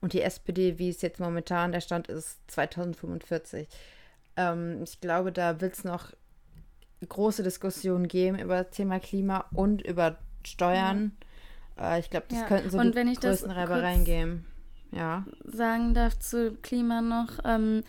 und 0.00 0.12
die 0.12 0.22
SPD, 0.22 0.78
wie 0.78 0.90
es 0.90 1.02
jetzt 1.02 1.20
momentan 1.20 1.72
der 1.72 1.80
Stand 1.80 2.08
ist, 2.08 2.38
2045. 2.48 3.68
Ähm, 4.36 4.82
ich 4.82 5.00
glaube, 5.00 5.32
da 5.32 5.60
wird 5.60 5.74
es 5.74 5.84
noch 5.84 6.12
große 7.08 7.42
Diskussionen 7.42 8.08
geben 8.08 8.38
über 8.38 8.64
das 8.64 8.74
Thema 8.74 9.00
Klima 9.00 9.46
und 9.52 9.82
über 9.82 10.18
Steuern. 10.44 11.16
Ja. 11.76 11.96
Äh, 11.96 12.00
ich 12.00 12.10
glaube, 12.10 12.26
das 12.28 12.40
ja. 12.40 12.46
könnten 12.46 12.70
so 12.70 12.78
und 12.78 12.94
die 12.94 13.14
größten 13.14 13.50
Reibereien 13.50 14.04
geben. 14.04 14.46
Ja. 14.94 15.24
Sagen 15.44 15.94
darf 15.94 16.18
zu 16.18 16.56
Klima 16.62 17.00
noch, 17.00 17.38
ähm, 17.44 17.82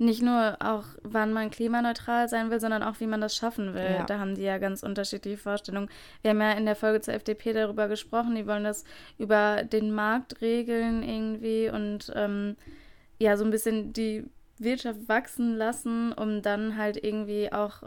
nicht 0.00 0.22
nur 0.22 0.56
auch, 0.60 0.84
wann 1.02 1.32
man 1.32 1.50
klimaneutral 1.50 2.26
sein 2.28 2.50
will, 2.50 2.58
sondern 2.58 2.82
auch, 2.82 3.00
wie 3.00 3.06
man 3.06 3.20
das 3.20 3.36
schaffen 3.36 3.74
will. 3.74 3.96
Ja. 3.98 4.04
Da 4.04 4.18
haben 4.18 4.34
die 4.34 4.42
ja 4.42 4.56
ganz 4.56 4.82
unterschiedliche 4.82 5.36
Vorstellungen. 5.36 5.90
Wir 6.22 6.30
haben 6.30 6.40
ja 6.40 6.52
in 6.52 6.64
der 6.64 6.74
Folge 6.74 7.02
zur 7.02 7.14
FDP 7.14 7.52
darüber 7.52 7.86
gesprochen, 7.86 8.34
die 8.34 8.46
wollen 8.46 8.64
das 8.64 8.84
über 9.18 9.62
den 9.62 9.92
Markt 9.92 10.40
regeln 10.40 11.02
irgendwie 11.02 11.68
und 11.68 12.10
ähm, 12.16 12.56
ja, 13.18 13.36
so 13.36 13.44
ein 13.44 13.50
bisschen 13.50 13.92
die 13.92 14.24
Wirtschaft 14.58 15.06
wachsen 15.06 15.56
lassen, 15.56 16.12
um 16.12 16.40
dann 16.40 16.78
halt 16.78 17.02
irgendwie 17.02 17.52
auch 17.52 17.82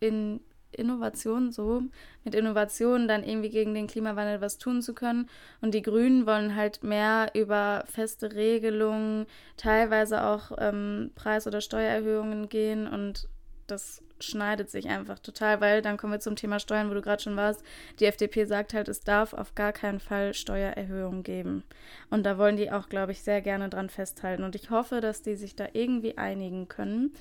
in 0.00 0.40
Innovation 0.74 1.52
so, 1.52 1.82
mit 2.24 2.34
Innovation 2.34 3.08
dann 3.08 3.24
irgendwie 3.24 3.50
gegen 3.50 3.74
den 3.74 3.86
Klimawandel 3.86 4.40
was 4.40 4.58
tun 4.58 4.82
zu 4.82 4.94
können. 4.94 5.28
Und 5.60 5.74
die 5.74 5.82
Grünen 5.82 6.26
wollen 6.26 6.56
halt 6.56 6.82
mehr 6.82 7.30
über 7.34 7.84
feste 7.86 8.34
Regelungen, 8.34 9.26
teilweise 9.56 10.24
auch 10.24 10.52
ähm, 10.58 11.10
Preis- 11.14 11.46
oder 11.46 11.60
Steuererhöhungen 11.60 12.48
gehen 12.48 12.86
und 12.86 13.28
das 13.66 14.02
schneidet 14.20 14.70
sich 14.70 14.88
einfach 14.88 15.18
total, 15.18 15.60
weil 15.60 15.82
dann 15.82 15.96
kommen 15.96 16.12
wir 16.12 16.20
zum 16.20 16.36
Thema 16.36 16.58
Steuern, 16.58 16.90
wo 16.90 16.94
du 16.94 17.02
gerade 17.02 17.22
schon 17.22 17.36
warst. 17.36 17.62
Die 18.00 18.06
FDP 18.06 18.44
sagt 18.44 18.74
halt, 18.74 18.88
es 18.88 19.00
darf 19.00 19.34
auf 19.34 19.54
gar 19.54 19.72
keinen 19.72 20.00
Fall 20.00 20.34
Steuererhöhungen 20.34 21.22
geben. 21.22 21.64
Und 22.10 22.24
da 22.24 22.38
wollen 22.38 22.56
die 22.56 22.70
auch, 22.70 22.88
glaube 22.88 23.12
ich, 23.12 23.22
sehr 23.22 23.40
gerne 23.40 23.68
dran 23.68 23.90
festhalten. 23.90 24.44
Und 24.44 24.54
ich 24.54 24.70
hoffe, 24.70 25.00
dass 25.00 25.22
die 25.22 25.34
sich 25.34 25.56
da 25.56 25.68
irgendwie 25.72 26.16
einigen 26.16 26.68
können 26.68 27.12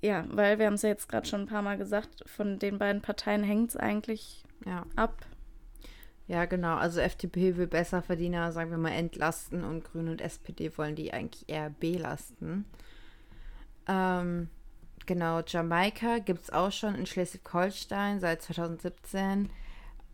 ja, 0.00 0.24
weil 0.28 0.58
wir 0.58 0.66
haben 0.66 0.74
es 0.74 0.82
ja 0.82 0.88
jetzt 0.88 1.08
gerade 1.08 1.26
schon 1.26 1.42
ein 1.42 1.46
paar 1.46 1.62
Mal 1.62 1.78
gesagt, 1.78 2.24
von 2.26 2.58
den 2.58 2.78
beiden 2.78 3.02
Parteien 3.02 3.42
hängt 3.42 3.70
es 3.70 3.76
eigentlich 3.76 4.44
ja. 4.64 4.84
ab. 4.94 5.14
Ja, 6.28 6.44
genau. 6.44 6.76
Also 6.76 7.00
FDP 7.00 7.56
will 7.56 7.68
besser 7.68 8.02
Verdiener, 8.02 8.50
sagen 8.52 8.70
wir 8.70 8.78
mal, 8.78 8.90
entlasten 8.90 9.64
und 9.64 9.84
Grüne 9.84 10.10
und 10.10 10.20
SPD 10.20 10.76
wollen 10.76 10.96
die 10.96 11.12
eigentlich 11.12 11.48
eher 11.48 11.70
belasten. 11.70 12.64
Ähm, 13.86 14.48
genau, 15.06 15.40
Jamaika 15.46 16.18
gibt 16.18 16.42
es 16.42 16.50
auch 16.50 16.72
schon 16.72 16.96
in 16.96 17.06
Schleswig-Holstein 17.06 18.18
seit 18.18 18.42
2017. 18.42 19.50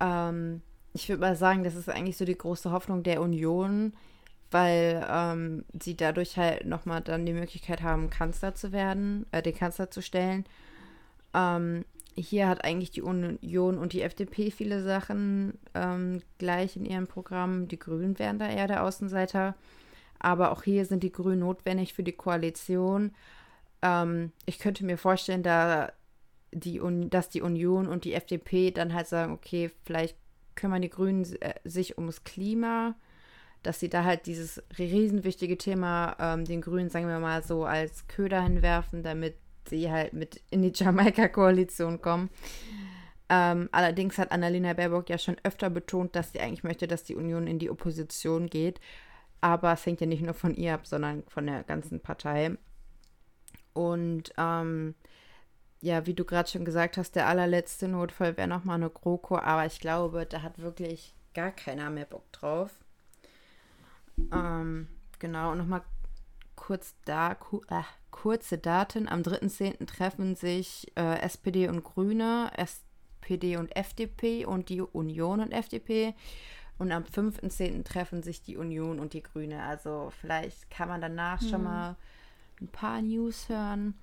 Ähm, 0.00 0.60
ich 0.92 1.08
würde 1.08 1.20
mal 1.20 1.36
sagen, 1.36 1.64
das 1.64 1.74
ist 1.74 1.88
eigentlich 1.88 2.18
so 2.18 2.26
die 2.26 2.36
große 2.36 2.70
Hoffnung 2.70 3.02
der 3.02 3.22
Union, 3.22 3.94
weil 4.52 5.06
ähm, 5.10 5.64
sie 5.80 5.96
dadurch 5.96 6.36
halt 6.36 6.66
nochmal 6.66 7.00
dann 7.00 7.26
die 7.26 7.32
Möglichkeit 7.32 7.82
haben, 7.82 8.10
Kanzler 8.10 8.54
zu 8.54 8.72
werden, 8.72 9.26
äh, 9.32 9.42
den 9.42 9.54
Kanzler 9.54 9.90
zu 9.90 10.02
stellen. 10.02 10.44
Ähm, 11.34 11.84
hier 12.14 12.48
hat 12.48 12.64
eigentlich 12.64 12.90
die 12.90 13.02
Union 13.02 13.78
und 13.78 13.94
die 13.94 14.02
FDP 14.02 14.50
viele 14.50 14.82
Sachen 14.82 15.58
ähm, 15.74 16.20
gleich 16.38 16.76
in 16.76 16.84
ihrem 16.84 17.06
Programm. 17.06 17.68
Die 17.68 17.78
Grünen 17.78 18.18
wären 18.18 18.38
da 18.38 18.48
eher 18.48 18.68
der 18.68 18.84
Außenseiter. 18.84 19.54
Aber 20.18 20.52
auch 20.52 20.62
hier 20.62 20.84
sind 20.84 21.02
die 21.02 21.12
Grünen 21.12 21.40
notwendig 21.40 21.94
für 21.94 22.02
die 22.02 22.12
Koalition. 22.12 23.12
Ähm, 23.80 24.32
ich 24.46 24.58
könnte 24.58 24.84
mir 24.84 24.98
vorstellen, 24.98 25.42
da 25.42 25.92
die 26.52 26.80
dass 27.08 27.30
die 27.30 27.40
Union 27.40 27.88
und 27.88 28.04
die 28.04 28.12
FDP 28.12 28.70
dann 28.70 28.92
halt 28.92 29.06
sagen, 29.06 29.32
okay, 29.32 29.70
vielleicht 29.84 30.16
kümmern 30.54 30.82
die 30.82 30.90
Grünen 30.90 31.24
äh, 31.40 31.54
sich 31.64 31.96
ums 31.96 32.24
Klima, 32.24 32.94
dass 33.62 33.80
sie 33.80 33.88
da 33.88 34.04
halt 34.04 34.26
dieses 34.26 34.62
riesenwichtige 34.78 35.58
Thema 35.58 36.16
ähm, 36.18 36.44
den 36.44 36.60
Grünen, 36.60 36.90
sagen 36.90 37.08
wir 37.08 37.18
mal, 37.18 37.42
so 37.42 37.64
als 37.64 38.06
Köder 38.08 38.42
hinwerfen, 38.42 39.02
damit 39.02 39.36
sie 39.68 39.90
halt 39.90 40.12
mit 40.12 40.40
in 40.50 40.62
die 40.62 40.72
Jamaika-Koalition 40.74 42.00
kommen. 42.00 42.30
Ähm, 43.28 43.68
allerdings 43.72 44.18
hat 44.18 44.32
Annalena 44.32 44.74
Baerbock 44.74 45.08
ja 45.08 45.18
schon 45.18 45.36
öfter 45.42 45.70
betont, 45.70 46.16
dass 46.16 46.32
sie 46.32 46.40
eigentlich 46.40 46.64
möchte, 46.64 46.86
dass 46.86 47.04
die 47.04 47.16
Union 47.16 47.46
in 47.46 47.58
die 47.58 47.70
Opposition 47.70 48.48
geht. 48.48 48.80
Aber 49.40 49.72
es 49.72 49.86
hängt 49.86 50.00
ja 50.00 50.06
nicht 50.06 50.22
nur 50.22 50.34
von 50.34 50.54
ihr 50.54 50.74
ab, 50.74 50.86
sondern 50.86 51.22
von 51.28 51.46
der 51.46 51.62
ganzen 51.64 52.00
Partei. 52.00 52.56
Und 53.72 54.32
ähm, 54.36 54.94
ja, 55.80 56.06
wie 56.06 56.14
du 56.14 56.24
gerade 56.24 56.48
schon 56.48 56.64
gesagt 56.64 56.96
hast, 56.96 57.16
der 57.16 57.26
allerletzte 57.26 57.88
Notfall 57.88 58.36
wäre 58.36 58.48
nochmal 58.48 58.76
eine 58.76 58.90
GroKo, 58.90 59.38
aber 59.38 59.66
ich 59.66 59.80
glaube, 59.80 60.26
da 60.26 60.42
hat 60.42 60.58
wirklich 60.60 61.14
gar 61.34 61.50
keiner 61.50 61.90
mehr 61.90 62.04
Bock 62.04 62.30
drauf. 62.32 62.70
Ähm, 64.32 64.88
genau, 65.18 65.52
und 65.52 65.58
nochmal 65.58 65.82
kurz 66.56 66.94
da, 67.04 67.34
ku, 67.34 67.60
äh, 67.68 67.82
kurze 68.10 68.58
Daten. 68.58 69.08
Am 69.08 69.22
3.10. 69.22 69.86
treffen 69.86 70.36
sich 70.36 70.92
äh, 70.96 71.20
SPD 71.20 71.68
und 71.68 71.82
Grüne, 71.82 72.50
SPD 72.56 73.56
und 73.56 73.74
FDP 73.74 74.44
und 74.44 74.68
die 74.68 74.80
Union 74.80 75.40
und 75.40 75.52
FDP. 75.52 76.14
Und 76.78 76.92
am 76.92 77.04
5.10. 77.04 77.84
treffen 77.84 78.22
sich 78.22 78.42
die 78.42 78.56
Union 78.56 78.98
und 78.98 79.12
die 79.12 79.22
Grüne. 79.22 79.62
Also 79.62 80.12
vielleicht 80.20 80.70
kann 80.70 80.88
man 80.88 81.00
danach 81.00 81.40
hm. 81.40 81.48
schon 81.48 81.62
mal 81.64 81.96
ein 82.60 82.68
paar 82.68 83.02
News 83.02 83.48
hören. 83.48 83.94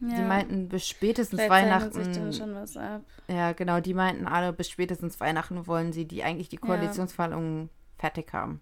Ja. 0.00 0.16
Die 0.16 0.22
meinten 0.22 0.68
bis 0.68 0.88
spätestens 0.88 1.40
Vielleicht 1.40 1.50
Weihnachten. 1.50 1.92
Sich 1.92 2.16
dann 2.16 2.32
schon 2.32 2.54
was 2.54 2.76
ab. 2.76 3.02
Ja, 3.28 3.52
genau, 3.52 3.80
die 3.80 3.94
meinten 3.94 4.26
alle 4.26 4.52
bis 4.52 4.68
spätestens 4.68 5.20
Weihnachten 5.20 5.66
wollen 5.66 5.92
sie 5.92 6.06
die 6.06 6.24
eigentlich 6.24 6.48
die 6.48 6.56
Koalitionsverhandlungen 6.56 7.62
ja. 7.62 7.68
fertig 7.98 8.32
haben. 8.32 8.60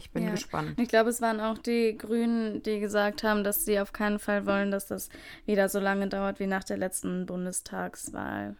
Ich 0.00 0.10
bin 0.10 0.24
ja. 0.24 0.30
gespannt. 0.30 0.80
Ich 0.80 0.88
glaube, 0.88 1.10
es 1.10 1.20
waren 1.20 1.40
auch 1.40 1.58
die 1.58 1.96
Grünen, 1.96 2.62
die 2.62 2.80
gesagt 2.80 3.22
haben, 3.22 3.44
dass 3.44 3.66
sie 3.66 3.78
auf 3.78 3.92
keinen 3.92 4.18
Fall 4.18 4.46
wollen, 4.46 4.70
dass 4.70 4.86
das 4.86 5.10
wieder 5.44 5.68
so 5.68 5.78
lange 5.78 6.08
dauert 6.08 6.40
wie 6.40 6.46
nach 6.46 6.64
der 6.64 6.78
letzten 6.78 7.26
Bundestagswahl. 7.26 8.56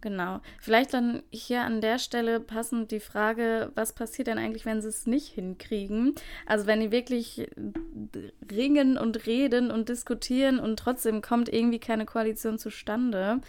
Genau. 0.00 0.40
Vielleicht 0.60 0.94
dann 0.94 1.24
hier 1.30 1.62
an 1.62 1.80
der 1.80 1.98
Stelle 1.98 2.38
passend 2.38 2.92
die 2.92 3.00
Frage, 3.00 3.72
was 3.74 3.92
passiert 3.92 4.28
denn 4.28 4.38
eigentlich, 4.38 4.64
wenn 4.64 4.80
sie 4.80 4.88
es 4.88 5.08
nicht 5.08 5.28
hinkriegen? 5.32 6.14
Also 6.46 6.66
wenn 6.68 6.78
die 6.78 6.92
wirklich 6.92 7.48
ringen 8.52 8.98
und 8.98 9.26
reden 9.26 9.72
und 9.72 9.88
diskutieren 9.88 10.60
und 10.60 10.78
trotzdem 10.78 11.22
kommt 11.22 11.52
irgendwie 11.52 11.80
keine 11.80 12.06
Koalition 12.06 12.56
zustande, 12.58 13.40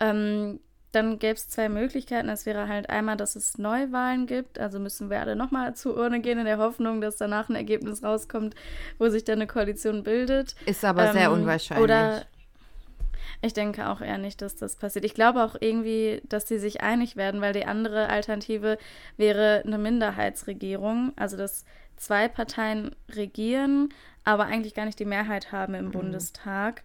ähm, 0.00 0.58
dann 0.92 1.18
gäbe 1.18 1.34
es 1.34 1.48
zwei 1.48 1.68
Möglichkeiten. 1.68 2.28
Es 2.28 2.46
wäre 2.46 2.68
halt 2.68 2.90
einmal, 2.90 3.16
dass 3.16 3.36
es 3.36 3.58
Neuwahlen 3.58 4.26
gibt. 4.26 4.58
Also 4.58 4.80
müssen 4.80 5.10
wir 5.10 5.20
alle 5.20 5.36
nochmal 5.36 5.74
zur 5.74 5.96
Urne 5.96 6.20
gehen 6.20 6.38
in 6.38 6.44
der 6.44 6.58
Hoffnung, 6.58 7.00
dass 7.00 7.16
danach 7.16 7.48
ein 7.48 7.54
Ergebnis 7.54 8.02
rauskommt, 8.02 8.54
wo 8.98 9.08
sich 9.08 9.24
dann 9.24 9.38
eine 9.38 9.46
Koalition 9.46 10.02
bildet. 10.02 10.56
Ist 10.66 10.84
aber 10.84 11.06
ähm, 11.06 11.12
sehr 11.12 11.32
unwahrscheinlich. 11.32 11.84
Oder 11.84 12.22
ich 13.42 13.52
denke 13.52 13.88
auch 13.88 14.00
eher 14.00 14.18
nicht, 14.18 14.42
dass 14.42 14.56
das 14.56 14.76
passiert. 14.76 15.04
Ich 15.04 15.14
glaube 15.14 15.44
auch 15.44 15.56
irgendwie, 15.58 16.20
dass 16.28 16.48
sie 16.48 16.58
sich 16.58 16.82
einig 16.82 17.16
werden, 17.16 17.40
weil 17.40 17.52
die 17.52 17.64
andere 17.64 18.08
Alternative 18.08 18.76
wäre 19.16 19.62
eine 19.64 19.78
Minderheitsregierung, 19.78 21.12
also 21.16 21.36
dass 21.36 21.64
zwei 21.96 22.28
Parteien 22.28 22.94
regieren, 23.10 23.90
aber 24.24 24.44
eigentlich 24.44 24.74
gar 24.74 24.84
nicht 24.84 24.98
die 24.98 25.04
Mehrheit 25.04 25.52
haben 25.52 25.74
im 25.74 25.86
mhm. 25.86 25.92
Bundestag. 25.92 26.82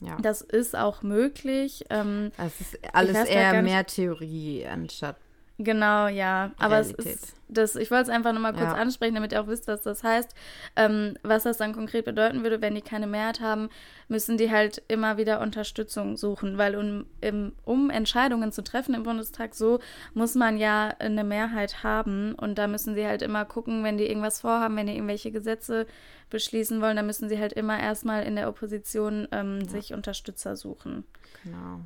Ja. 0.00 0.16
Das 0.22 0.42
ist 0.42 0.76
auch 0.76 1.02
möglich. 1.02 1.84
Ähm, 1.90 2.30
das 2.36 2.60
ist 2.60 2.78
alles 2.92 3.28
eher 3.28 3.62
mehr 3.62 3.84
Theorie 3.84 4.66
anstatt 4.66 5.16
Genau, 5.58 6.06
ja. 6.06 6.52
Aber 6.58 6.76
Realität. 6.76 7.06
es 7.06 7.06
ist 7.06 7.38
das, 7.48 7.76
ich 7.76 7.90
wollte 7.90 8.04
es 8.04 8.08
einfach 8.10 8.32
nochmal 8.32 8.52
kurz 8.52 8.64
ja. 8.64 8.74
ansprechen, 8.74 9.14
damit 9.14 9.32
ihr 9.32 9.40
auch 9.40 9.46
wisst, 9.46 9.68
was 9.68 9.80
das 9.80 10.04
heißt. 10.04 10.34
Ähm, 10.76 11.16
was 11.22 11.44
das 11.44 11.56
dann 11.56 11.72
konkret 11.72 12.04
bedeuten 12.04 12.42
würde, 12.42 12.60
wenn 12.60 12.74
die 12.74 12.82
keine 12.82 13.06
Mehrheit 13.06 13.40
haben, 13.40 13.70
müssen 14.08 14.36
die 14.36 14.50
halt 14.50 14.82
immer 14.88 15.16
wieder 15.16 15.40
Unterstützung 15.40 16.16
suchen, 16.16 16.58
weil 16.58 16.76
um, 16.76 17.06
im, 17.20 17.52
um 17.64 17.90
Entscheidungen 17.90 18.52
zu 18.52 18.62
treffen 18.62 18.94
im 18.94 19.02
Bundestag, 19.02 19.54
so 19.54 19.80
muss 20.14 20.34
man 20.34 20.58
ja 20.58 20.94
eine 20.98 21.24
Mehrheit 21.24 21.82
haben 21.82 22.34
und 22.34 22.58
da 22.58 22.66
müssen 22.66 22.94
sie 22.94 23.06
halt 23.06 23.22
immer 23.22 23.44
gucken, 23.44 23.82
wenn 23.82 23.98
die 23.98 24.06
irgendwas 24.06 24.40
vorhaben, 24.40 24.76
wenn 24.76 24.86
die 24.86 24.94
irgendwelche 24.94 25.30
Gesetze 25.30 25.86
beschließen 26.30 26.82
wollen, 26.82 26.96
dann 26.96 27.06
müssen 27.06 27.28
sie 27.28 27.38
halt 27.38 27.54
immer 27.54 27.80
erstmal 27.80 28.24
in 28.24 28.36
der 28.36 28.48
Opposition 28.48 29.26
ähm, 29.32 29.60
ja. 29.62 29.68
sich 29.68 29.94
Unterstützer 29.94 30.56
suchen. 30.56 31.04
Genau. 31.44 31.80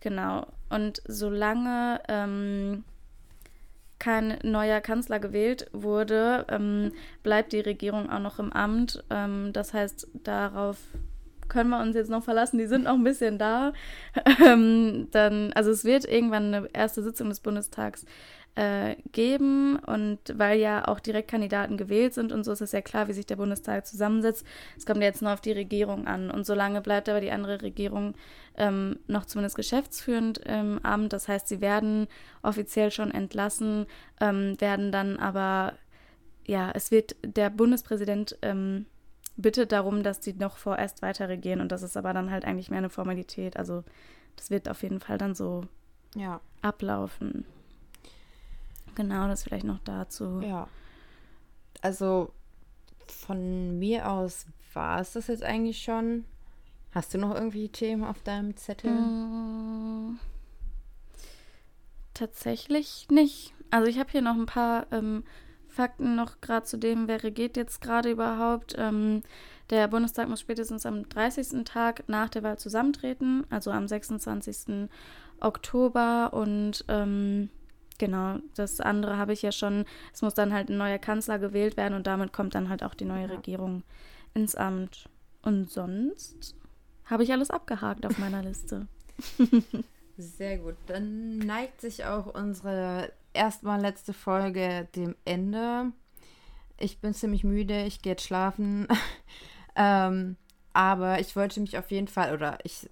Genau. 0.00 0.46
Und 0.68 1.00
solange 1.06 2.00
ähm, 2.08 2.84
kein 4.02 4.36
neuer 4.42 4.80
Kanzler 4.80 5.20
gewählt 5.20 5.70
wurde, 5.72 6.44
ähm, 6.50 6.90
bleibt 7.22 7.52
die 7.52 7.60
Regierung 7.60 8.10
auch 8.10 8.18
noch 8.18 8.40
im 8.40 8.52
Amt. 8.52 9.04
Ähm, 9.10 9.50
das 9.52 9.72
heißt, 9.72 10.08
darauf 10.24 10.76
können 11.48 11.70
wir 11.70 11.80
uns 11.80 11.94
jetzt 11.94 12.10
noch 12.10 12.24
verlassen. 12.24 12.58
Die 12.58 12.66
sind 12.66 12.84
noch 12.84 12.94
ein 12.94 13.04
bisschen 13.04 13.38
da. 13.38 13.72
Ähm, 14.44 15.06
dann, 15.12 15.52
also 15.52 15.70
es 15.70 15.84
wird 15.84 16.04
irgendwann 16.04 16.52
eine 16.52 16.68
erste 16.72 17.02
Sitzung 17.02 17.28
des 17.28 17.38
Bundestags 17.40 18.04
äh, 18.54 18.96
geben. 19.12 19.76
Und 19.76 20.18
weil 20.34 20.58
ja 20.58 20.86
auch 20.86 21.00
Direktkandidaten 21.00 21.76
gewählt 21.76 22.14
sind 22.14 22.32
und 22.32 22.44
so 22.44 22.52
ist 22.52 22.60
es 22.60 22.72
ja 22.72 22.80
klar, 22.80 23.08
wie 23.08 23.12
sich 23.12 23.26
der 23.26 23.36
Bundestag 23.36 23.86
zusammensetzt. 23.86 24.46
Es 24.76 24.86
kommt 24.86 25.02
jetzt 25.02 25.22
nur 25.22 25.32
auf 25.32 25.40
die 25.40 25.52
Regierung 25.52 26.06
an. 26.06 26.30
Und 26.30 26.44
solange 26.44 26.80
bleibt 26.80 27.08
aber 27.08 27.20
die 27.20 27.30
andere 27.30 27.62
Regierung 27.62 28.14
ähm, 28.56 28.98
noch 29.06 29.24
zumindest 29.24 29.56
geschäftsführend 29.56 30.38
im 30.38 30.78
Amt. 30.84 31.12
Das 31.12 31.28
heißt, 31.28 31.48
sie 31.48 31.60
werden 31.60 32.08
offiziell 32.42 32.90
schon 32.90 33.10
entlassen, 33.10 33.86
ähm, 34.20 34.60
werden 34.60 34.92
dann 34.92 35.16
aber, 35.16 35.74
ja, 36.46 36.70
es 36.74 36.90
wird 36.90 37.16
der 37.24 37.50
Bundespräsident 37.50 38.36
ähm, 38.42 38.86
bittet 39.36 39.72
darum, 39.72 40.02
dass 40.02 40.22
sie 40.22 40.34
noch 40.34 40.58
vorerst 40.58 41.00
weiter 41.00 41.28
regieren. 41.28 41.60
Und 41.60 41.72
das 41.72 41.82
ist 41.82 41.96
aber 41.96 42.12
dann 42.12 42.30
halt 42.30 42.44
eigentlich 42.44 42.70
mehr 42.70 42.78
eine 42.78 42.90
Formalität. 42.90 43.56
Also 43.56 43.82
das 44.36 44.50
wird 44.50 44.68
auf 44.68 44.82
jeden 44.82 45.00
Fall 45.00 45.18
dann 45.18 45.34
so 45.34 45.64
ja. 46.14 46.40
ablaufen. 46.60 47.46
Genau, 48.94 49.28
das 49.28 49.44
vielleicht 49.44 49.64
noch 49.64 49.80
dazu. 49.80 50.40
Ja. 50.40 50.68
Also 51.80 52.32
von 53.06 53.78
mir 53.78 54.10
aus 54.10 54.46
war 54.74 55.00
es 55.00 55.12
das 55.12 55.26
jetzt 55.26 55.42
eigentlich 55.42 55.82
schon. 55.82 56.24
Hast 56.92 57.14
du 57.14 57.18
noch 57.18 57.34
irgendwie 57.34 57.68
Themen 57.68 58.04
auf 58.04 58.22
deinem 58.22 58.56
Zettel? 58.56 58.90
Mm, 58.90 60.18
tatsächlich 62.12 63.06
nicht. 63.10 63.54
Also 63.70 63.88
ich 63.88 63.98
habe 63.98 64.10
hier 64.10 64.20
noch 64.20 64.34
ein 64.34 64.46
paar 64.46 64.86
ähm, 64.92 65.24
Fakten 65.68 66.14
noch 66.16 66.40
gerade 66.42 66.66
zu 66.66 66.76
dem, 66.76 67.08
wer 67.08 67.22
regiert 67.22 67.56
jetzt 67.56 67.80
gerade 67.80 68.10
überhaupt. 68.10 68.74
Ähm, 68.76 69.22
der 69.70 69.88
Bundestag 69.88 70.28
muss 70.28 70.40
spätestens 70.40 70.84
am 70.84 71.08
30. 71.08 71.64
Tag 71.64 72.04
nach 72.08 72.28
der 72.28 72.42
Wahl 72.42 72.58
zusammentreten, 72.58 73.46
also 73.48 73.70
am 73.70 73.88
26. 73.88 74.88
Oktober 75.40 76.34
und 76.34 76.84
ähm, 76.88 77.48
Genau, 78.02 78.38
das 78.56 78.80
andere 78.80 79.16
habe 79.16 79.32
ich 79.32 79.42
ja 79.42 79.52
schon. 79.52 79.84
Es 80.12 80.22
muss 80.22 80.34
dann 80.34 80.52
halt 80.52 80.68
ein 80.68 80.76
neuer 80.76 80.98
Kanzler 80.98 81.38
gewählt 81.38 81.76
werden 81.76 81.94
und 81.94 82.08
damit 82.08 82.32
kommt 82.32 82.56
dann 82.56 82.68
halt 82.68 82.82
auch 82.82 82.94
die 82.94 83.04
neue. 83.04 83.30
Regierung 83.30 83.84
ins 84.34 84.56
Amt. 84.56 85.08
Und 85.42 85.70
sonst 85.70 86.56
habe 87.04 87.22
ich 87.22 87.30
alles 87.30 87.50
abgehakt 87.50 88.04
auf 88.04 88.18
meiner 88.18 88.42
Liste. 88.42 88.88
Sehr 90.18 90.58
gut. 90.58 90.74
Dann 90.88 91.38
neigt 91.38 91.80
sich 91.80 92.04
auch 92.04 92.26
unsere 92.34 93.12
erstmal 93.34 93.80
letzte 93.80 94.12
Folge 94.12 94.88
dem 94.96 95.14
Ende. 95.24 95.92
Ich 96.80 96.98
bin 96.98 97.14
ziemlich 97.14 97.44
müde, 97.44 97.84
ich 97.84 98.02
gehe 98.02 98.14
jetzt 98.14 98.24
schlafen. 98.24 98.88
ähm, 99.76 100.34
aber 100.72 101.20
ich 101.20 101.36
wollte 101.36 101.60
mich 101.60 101.78
auf 101.78 101.92
jeden 101.92 102.08
Fall, 102.08 102.34
oder 102.34 102.58
ich 102.64 102.90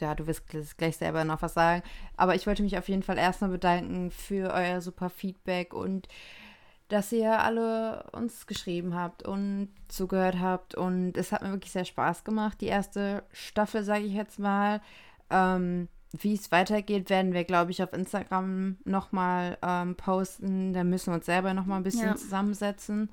ja, 0.00 0.14
du 0.14 0.26
wirst 0.26 0.46
gleich 0.76 0.96
selber 0.96 1.24
noch 1.24 1.42
was 1.42 1.54
sagen. 1.54 1.82
Aber 2.16 2.34
ich 2.34 2.46
wollte 2.46 2.62
mich 2.62 2.78
auf 2.78 2.88
jeden 2.88 3.02
Fall 3.02 3.18
erstmal 3.18 3.50
bedanken 3.50 4.10
für 4.10 4.52
euer 4.52 4.80
super 4.80 5.10
Feedback 5.10 5.74
und 5.74 6.08
dass 6.88 7.10
ihr 7.12 7.40
alle 7.40 8.04
uns 8.12 8.46
geschrieben 8.46 8.94
habt 8.94 9.26
und 9.26 9.68
zugehört 9.88 10.38
habt. 10.40 10.74
Und 10.74 11.16
es 11.16 11.32
hat 11.32 11.42
mir 11.42 11.52
wirklich 11.52 11.72
sehr 11.72 11.84
Spaß 11.84 12.24
gemacht. 12.24 12.60
Die 12.60 12.66
erste 12.66 13.24
Staffel, 13.32 13.82
sage 13.82 14.04
ich 14.04 14.12
jetzt 14.12 14.38
mal. 14.38 14.80
Ähm, 15.30 15.88
wie 16.12 16.34
es 16.34 16.52
weitergeht, 16.52 17.08
werden 17.08 17.32
wir, 17.32 17.44
glaube 17.44 17.70
ich, 17.70 17.82
auf 17.82 17.94
Instagram 17.94 18.76
nochmal 18.84 19.56
ähm, 19.62 19.96
posten. 19.96 20.74
Da 20.74 20.84
müssen 20.84 21.12
wir 21.12 21.14
uns 21.14 21.26
selber 21.26 21.54
nochmal 21.54 21.78
ein 21.78 21.84
bisschen 21.84 22.08
ja. 22.08 22.16
zusammensetzen. 22.16 23.10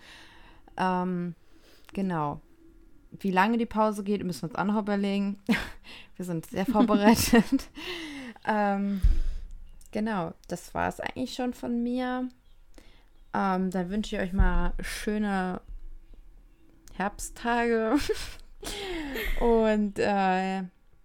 Ähm, 0.78 1.36
genau 1.94 2.42
wie 3.12 3.32
lange 3.32 3.58
die 3.58 3.66
Pause 3.66 4.04
geht, 4.04 4.24
müssen 4.24 4.44
wir 4.44 4.50
uns 4.50 4.56
auch 4.56 4.66
noch 4.66 4.80
überlegen. 4.80 5.40
wir 6.16 6.26
sind 6.26 6.46
sehr 6.46 6.66
vorbereitet. 6.66 7.70
ähm, 8.48 9.02
genau, 9.92 10.34
das 10.48 10.74
war 10.74 10.88
es 10.88 11.00
eigentlich 11.00 11.34
schon 11.34 11.54
von 11.54 11.82
mir. 11.84 12.30
Ähm, 13.34 13.70
dann 13.72 13.90
wünsche 13.90 14.16
ich 14.16 14.22
euch 14.22 14.34
mal 14.34 14.74
schöne 14.82 15.62
Herbsttage. 16.96 17.98
Und 19.40 20.00
äh, 20.00 20.64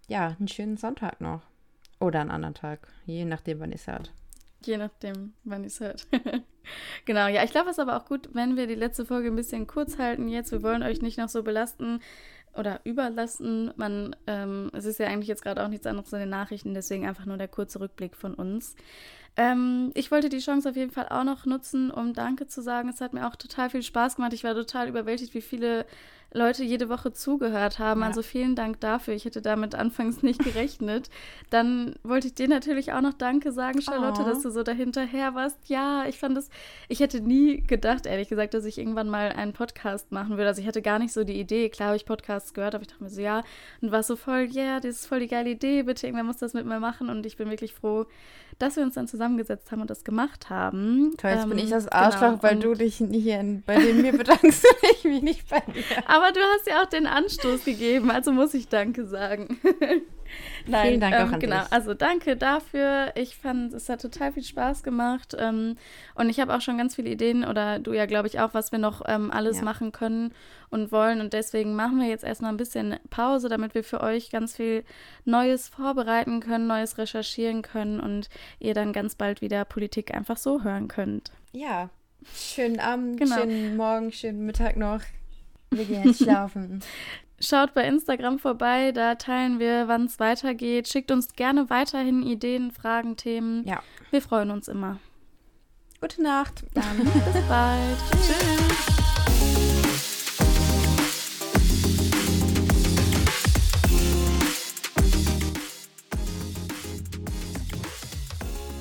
ja, 0.08 0.36
einen 0.38 0.48
schönen 0.48 0.76
Sonntag 0.76 1.20
noch. 1.20 1.42
Oder 2.00 2.20
einen 2.20 2.30
anderen 2.30 2.54
Tag, 2.54 2.88
je 3.06 3.24
nachdem, 3.24 3.60
wann 3.60 3.70
ihr 3.70 3.76
es 3.76 3.86
hört. 3.86 4.12
Je 4.66 4.76
nachdem, 4.76 5.34
wann 5.44 5.62
ihr 5.62 5.68
es 5.68 5.80
hört. 5.80 6.06
genau, 7.04 7.28
ja, 7.28 7.44
ich 7.44 7.50
glaube, 7.50 7.70
es 7.70 7.78
ist 7.78 7.82
aber 7.82 7.96
auch 7.96 8.06
gut, 8.06 8.30
wenn 8.32 8.56
wir 8.56 8.66
die 8.66 8.74
letzte 8.74 9.04
Folge 9.04 9.28
ein 9.28 9.36
bisschen 9.36 9.66
kurz 9.66 9.98
halten 9.98 10.28
jetzt. 10.28 10.52
Wir 10.52 10.62
wollen 10.62 10.82
euch 10.82 11.02
nicht 11.02 11.18
noch 11.18 11.28
so 11.28 11.42
belasten 11.42 12.00
oder 12.54 12.80
überlasten. 12.84 13.72
Man, 13.76 14.16
ähm, 14.26 14.70
es 14.72 14.84
ist 14.84 14.98
ja 14.98 15.06
eigentlich 15.06 15.28
jetzt 15.28 15.42
gerade 15.42 15.64
auch 15.64 15.68
nichts 15.68 15.86
anderes 15.86 16.12
in 16.12 16.20
den 16.20 16.30
Nachrichten, 16.30 16.74
deswegen 16.74 17.06
einfach 17.06 17.26
nur 17.26 17.36
der 17.36 17.48
kurze 17.48 17.80
Rückblick 17.80 18.16
von 18.16 18.34
uns. 18.34 18.76
Ähm, 19.36 19.90
ich 19.94 20.10
wollte 20.10 20.28
die 20.28 20.38
Chance 20.38 20.70
auf 20.70 20.76
jeden 20.76 20.92
Fall 20.92 21.08
auch 21.08 21.24
noch 21.24 21.44
nutzen, 21.44 21.90
um 21.90 22.12
Danke 22.12 22.46
zu 22.46 22.62
sagen. 22.62 22.88
Es 22.88 23.00
hat 23.00 23.12
mir 23.12 23.26
auch 23.26 23.36
total 23.36 23.70
viel 23.70 23.82
Spaß 23.82 24.16
gemacht. 24.16 24.32
Ich 24.32 24.44
war 24.44 24.54
total 24.54 24.88
überwältigt, 24.88 25.34
wie 25.34 25.42
viele 25.42 25.86
Leute 26.36 26.64
jede 26.64 26.88
Woche 26.88 27.12
zugehört 27.12 27.78
haben. 27.78 28.00
Ja. 28.00 28.08
Also 28.08 28.20
vielen 28.22 28.56
Dank 28.56 28.80
dafür. 28.80 29.14
Ich 29.14 29.24
hätte 29.24 29.40
damit 29.40 29.76
anfangs 29.76 30.22
nicht 30.22 30.42
gerechnet. 30.42 31.08
Dann 31.50 31.94
wollte 32.02 32.26
ich 32.26 32.34
dir 32.34 32.48
natürlich 32.48 32.92
auch 32.92 33.00
noch 33.00 33.14
Danke 33.14 33.52
sagen, 33.52 33.80
Charlotte, 33.80 34.22
oh. 34.22 34.28
dass 34.28 34.42
du 34.42 34.50
so 34.50 34.64
dahinterher 34.64 35.36
warst. 35.36 35.58
Ja, 35.68 36.06
ich 36.08 36.18
fand 36.18 36.36
es, 36.36 36.50
ich 36.88 36.98
hätte 36.98 37.20
nie 37.20 37.62
gedacht, 37.62 38.06
ehrlich 38.06 38.28
gesagt, 38.28 38.54
dass 38.54 38.64
ich 38.64 38.78
irgendwann 38.78 39.08
mal 39.08 39.30
einen 39.30 39.52
Podcast 39.52 40.10
machen 40.10 40.30
würde. 40.30 40.48
Also 40.48 40.60
ich 40.60 40.66
hatte 40.66 40.82
gar 40.82 40.98
nicht 40.98 41.12
so 41.12 41.22
die 41.22 41.38
Idee. 41.38 41.68
Klar 41.68 41.90
habe 41.90 41.96
ich 41.96 42.04
Podcasts 42.04 42.52
gehört, 42.52 42.74
aber 42.74 42.82
ich 42.82 42.88
dachte 42.88 43.04
mir 43.04 43.10
so, 43.10 43.20
ja, 43.20 43.44
und 43.80 43.92
war 43.92 44.02
so 44.02 44.16
voll, 44.16 44.48
ja, 44.50 44.62
yeah, 44.64 44.80
das 44.80 44.96
ist 44.96 45.06
voll 45.06 45.20
die 45.20 45.28
geile 45.28 45.50
Idee, 45.50 45.84
bitte, 45.84 46.08
irgendwer 46.08 46.24
muss 46.24 46.38
das 46.38 46.52
mit 46.52 46.66
mir 46.66 46.80
machen. 46.80 47.10
Und 47.10 47.24
ich 47.26 47.36
bin 47.36 47.48
wirklich 47.48 47.74
froh, 47.74 48.06
dass 48.58 48.76
wir 48.76 48.82
uns 48.82 48.94
dann 48.94 49.08
zusammengesetzt 49.08 49.70
haben 49.72 49.80
und 49.80 49.90
das 49.90 50.04
gemacht 50.04 50.50
haben. 50.50 51.14
Toll, 51.16 51.30
jetzt 51.30 51.44
ähm, 51.44 51.50
bin 51.50 51.58
ich 51.58 51.70
das 51.70 51.88
Arschloch, 51.88 52.20
genau. 52.20 52.42
weil 52.42 52.56
und 52.56 52.64
du 52.64 52.74
dich 52.74 52.96
hier 52.96 53.40
in, 53.40 53.62
bei 53.62 53.78
dem 53.78 54.02
mir 54.02 54.12
bedankst 54.12 54.64
und 54.82 54.90
ich 54.92 55.04
mich 55.04 55.22
nicht 55.22 55.48
bei 55.48 55.60
dir. 55.60 55.82
Aber 56.06 56.23
du 56.32 56.40
hast 56.40 56.66
ja 56.66 56.82
auch 56.82 56.86
den 56.86 57.06
Anstoß 57.06 57.64
gegeben, 57.64 58.10
also 58.10 58.32
muss 58.32 58.54
ich 58.54 58.68
Danke 58.68 59.06
sagen. 59.06 59.58
Nein, 60.66 60.88
Vielen 60.88 61.00
Dank 61.00 61.14
ähm, 61.14 61.28
auch 61.28 61.32
an 61.32 61.40
genau. 61.40 61.60
dich. 61.60 61.72
Also 61.72 61.94
danke 61.94 62.36
dafür. 62.36 63.12
Ich 63.14 63.36
fand, 63.36 63.72
es 63.72 63.88
hat 63.88 64.00
total 64.00 64.32
viel 64.32 64.42
Spaß 64.42 64.82
gemacht. 64.82 65.36
Ähm, 65.38 65.76
und 66.14 66.28
ich 66.28 66.40
habe 66.40 66.54
auch 66.54 66.60
schon 66.60 66.78
ganz 66.78 66.94
viele 66.94 67.10
Ideen, 67.10 67.44
oder 67.44 67.78
du 67.78 67.92
ja, 67.92 68.06
glaube 68.06 68.28
ich, 68.28 68.40
auch, 68.40 68.54
was 68.54 68.72
wir 68.72 68.78
noch 68.78 69.02
ähm, 69.06 69.30
alles 69.30 69.58
ja. 69.58 69.64
machen 69.64 69.92
können 69.92 70.32
und 70.70 70.92
wollen. 70.92 71.20
Und 71.20 71.32
deswegen 71.32 71.74
machen 71.76 72.00
wir 72.00 72.08
jetzt 72.08 72.24
erstmal 72.24 72.52
ein 72.52 72.56
bisschen 72.56 72.96
Pause, 73.10 73.48
damit 73.48 73.74
wir 73.74 73.84
für 73.84 74.00
euch 74.00 74.30
ganz 74.30 74.56
viel 74.56 74.84
Neues 75.24 75.68
vorbereiten 75.68 76.40
können, 76.40 76.66
Neues 76.66 76.98
recherchieren 76.98 77.62
können 77.62 78.00
und 78.00 78.28
ihr 78.58 78.74
dann 78.74 78.92
ganz 78.92 79.14
bald 79.14 79.40
wieder 79.40 79.64
Politik 79.64 80.14
einfach 80.14 80.36
so 80.36 80.62
hören 80.62 80.88
könnt. 80.88 81.32
Ja. 81.52 81.90
Schönen 82.34 82.80
Abend, 82.80 83.18
genau. 83.18 83.36
schönen 83.36 83.76
Morgen, 83.76 84.10
schönen 84.10 84.46
Mittag 84.46 84.76
noch. 84.76 85.00
Wir 85.76 85.84
gehen 85.84 86.04
jetzt 86.04 86.22
schlafen. 86.22 86.80
Schaut 87.40 87.74
bei 87.74 87.86
Instagram 87.86 88.38
vorbei, 88.38 88.92
da 88.92 89.16
teilen 89.16 89.58
wir, 89.58 89.88
wann 89.88 90.06
es 90.06 90.18
weitergeht. 90.20 90.88
Schickt 90.88 91.10
uns 91.10 91.32
gerne 91.34 91.68
weiterhin 91.68 92.22
Ideen, 92.22 92.70
Fragen, 92.70 93.16
Themen. 93.16 93.66
Ja. 93.66 93.82
Wir 94.10 94.22
freuen 94.22 94.50
uns 94.50 94.68
immer. 94.68 94.98
Gute 96.00 96.22
Nacht. 96.22 96.64
Dann 96.74 96.98
bis 96.98 97.48
bald. 97.48 97.98
Tschüss. 98.22 99.13